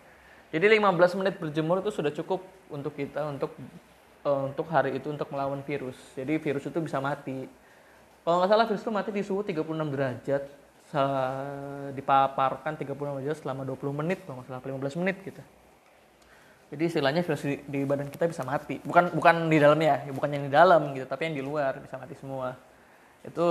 Jadi 0.47 0.79
15 0.79 1.19
menit 1.19 1.35
berjemur 1.35 1.83
itu 1.83 1.91
sudah 1.91 2.11
cukup 2.15 2.39
untuk 2.71 2.95
kita 2.95 3.19
untuk 3.27 3.51
uh, 4.23 4.47
untuk 4.47 4.63
hari 4.71 4.95
itu 4.95 5.11
untuk 5.11 5.27
melawan 5.27 5.59
virus. 5.67 5.99
Jadi 6.15 6.39
virus 6.39 6.63
itu 6.63 6.79
bisa 6.79 7.03
mati. 7.03 7.51
Kalau 8.23 8.39
nggak 8.39 8.49
salah 8.51 8.65
virus 8.71 8.83
itu 8.87 8.91
mati 8.95 9.09
di 9.11 9.23
suhu 9.27 9.43
36 9.43 9.67
derajat. 9.91 10.43
Dipaparkan 11.91 12.79
36 12.79 12.95
derajat 12.95 13.37
selama 13.43 13.67
20 13.67 13.99
menit 13.99 14.23
kalau 14.23 14.39
nggak 14.39 14.47
salah 14.47 14.63
15 14.63 15.03
menit 15.03 15.19
gitu 15.19 15.43
jadi 16.67 16.83
istilahnya 16.83 17.23
virus 17.23 17.47
di, 17.47 17.55
di 17.63 17.79
badan 17.87 18.11
kita 18.11 18.27
bisa 18.27 18.43
mati. 18.43 18.83
Bukan 18.83 19.15
bukan 19.15 19.47
di 19.47 19.55
dalamnya, 19.55 20.03
ya, 20.03 20.11
bukan 20.11 20.29
yang 20.35 20.43
di 20.47 20.51
dalam 20.51 20.91
gitu, 20.91 21.07
tapi 21.07 21.31
yang 21.31 21.35
di 21.39 21.43
luar 21.43 21.79
bisa 21.79 21.95
mati 21.95 22.15
semua. 22.19 22.59
Itu 23.23 23.47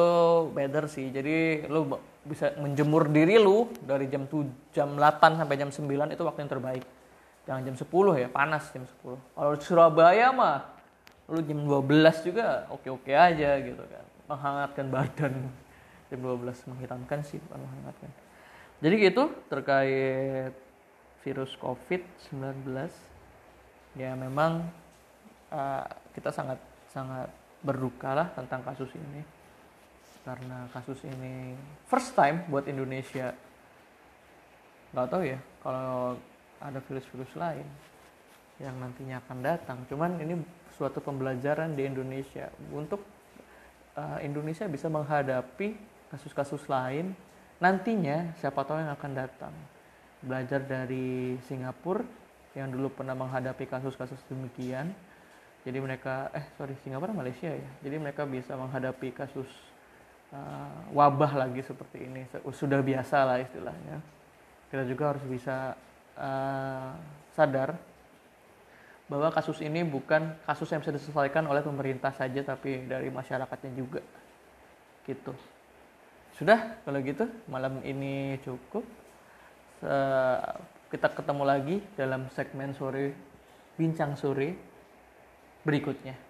better 0.53 0.85
sih. 0.85 1.09
Jadi 1.09 1.65
lu 1.65 1.97
bisa 2.29 2.53
menjemur 2.61 3.09
diri 3.09 3.41
lu 3.41 3.73
dari 3.81 4.13
jam 4.13 4.29
7, 4.29 4.77
jam 4.77 4.93
8 4.93 5.41
sampai 5.41 5.57
jam 5.57 5.73
9 5.73 6.13
itu 6.13 6.23
waktu 6.29 6.41
yang 6.45 6.53
terbaik. 6.53 6.85
Jangan 7.49 7.63
jam 7.65 7.77
10 7.81 8.21
ya, 8.21 8.29
panas 8.29 8.69
jam 8.69 8.85
10. 8.85 9.17
Kalau 9.17 9.53
di 9.57 9.65
Surabaya 9.65 10.29
mah 10.37 10.77
lu 11.33 11.41
jam 11.41 11.59
12 11.65 12.29
juga 12.29 12.69
oke-oke 12.69 13.17
aja 13.17 13.57
gitu 13.65 13.81
kan. 13.81 14.05
Menghangatkan 14.29 14.87
badan. 14.93 15.35
Jam 16.13 16.21
12 16.21 16.69
menghitamkan 16.69 17.25
sih, 17.25 17.41
bukan 17.41 17.65
menghangatkan. 17.65 18.11
Jadi 18.85 18.95
gitu 19.09 19.33
terkait 19.49 20.66
virus 21.27 21.59
COVID-19 21.59 22.71
ya 23.99 24.15
memang 24.15 24.63
uh, 25.51 25.83
kita 26.15 26.31
sangat 26.31 26.63
sangat 26.87 27.27
berduka 27.67 28.15
lah 28.15 28.31
tentang 28.39 28.63
kasus 28.63 28.95
ini. 28.95 29.27
Karena 30.23 30.71
kasus 30.71 31.03
ini 31.03 31.59
first 31.91 32.15
time 32.15 32.47
buat 32.47 32.71
Indonesia. 32.71 33.35
Nggak 34.95 35.09
tahu 35.11 35.23
ya 35.27 35.39
kalau 35.67 36.15
ada 36.63 36.79
virus-virus 36.87 37.35
lain 37.35 37.67
yang 38.63 38.79
nantinya 38.79 39.19
akan 39.27 39.39
datang. 39.43 39.79
Cuman 39.91 40.23
ini 40.23 40.39
suatu 40.79 41.03
pembelajaran 41.03 41.75
di 41.75 41.91
Indonesia. 41.91 42.47
Untuk 42.71 43.03
uh, 43.99 44.19
Indonesia 44.23 44.71
bisa 44.71 44.87
menghadapi 44.87 45.75
kasus-kasus 46.15 46.71
lain 46.71 47.19
nantinya 47.59 48.37
siapa 48.39 48.63
tahu 48.63 48.79
yang 48.79 48.93
akan 48.95 49.13
datang 49.17 49.55
belajar 50.27 50.61
dari 50.67 51.39
Singapura 51.47 52.03
yang 52.59 52.75
dulu 52.75 52.91
pernah 52.91 53.15
menghadapi 53.15 53.71
kasus-kasus 53.71 54.19
demikian. 54.27 54.91
Jadi 55.63 55.79
mereka, 55.79 56.31
eh 56.35 56.43
sorry 56.59 56.75
Singapura 56.83 57.15
Malaysia 57.15 57.47
ya. 57.47 57.71
Jadi 57.87 57.97
mereka 58.03 58.27
bisa 58.27 58.59
menghadapi 58.59 59.15
kasus 59.15 59.47
uh, 60.35 60.91
wabah 60.91 61.47
lagi 61.47 61.63
seperti 61.63 62.07
ini. 62.11 62.27
Sudah 62.51 62.83
biasa 62.83 63.23
lah 63.23 63.39
istilahnya. 63.39 64.03
Kita 64.67 64.83
juga 64.83 65.15
harus 65.15 65.25
bisa 65.27 65.79
uh, 66.19 66.91
sadar 67.35 67.79
bahwa 69.07 69.31
kasus 69.31 69.63
ini 69.63 69.87
bukan 69.87 70.35
kasus 70.43 70.67
yang 70.75 70.83
bisa 70.83 70.91
diselesaikan 70.91 71.47
oleh 71.47 71.63
pemerintah 71.63 72.11
saja 72.11 72.43
tapi 72.43 72.87
dari 72.91 73.11
masyarakatnya 73.11 73.73
juga. 73.79 74.03
Gitu. 75.07 75.35
Sudah 76.35 76.83
kalau 76.83 76.99
gitu 77.01 77.27
malam 77.47 77.79
ini 77.87 78.39
cukup 78.43 78.83
kita 80.91 81.09
ketemu 81.15 81.43
lagi 81.47 81.77
dalam 81.95 82.27
segmen 82.35 82.75
sore 82.75 83.15
bincang 83.79 84.19
sore 84.19 84.59
berikutnya. 85.63 86.26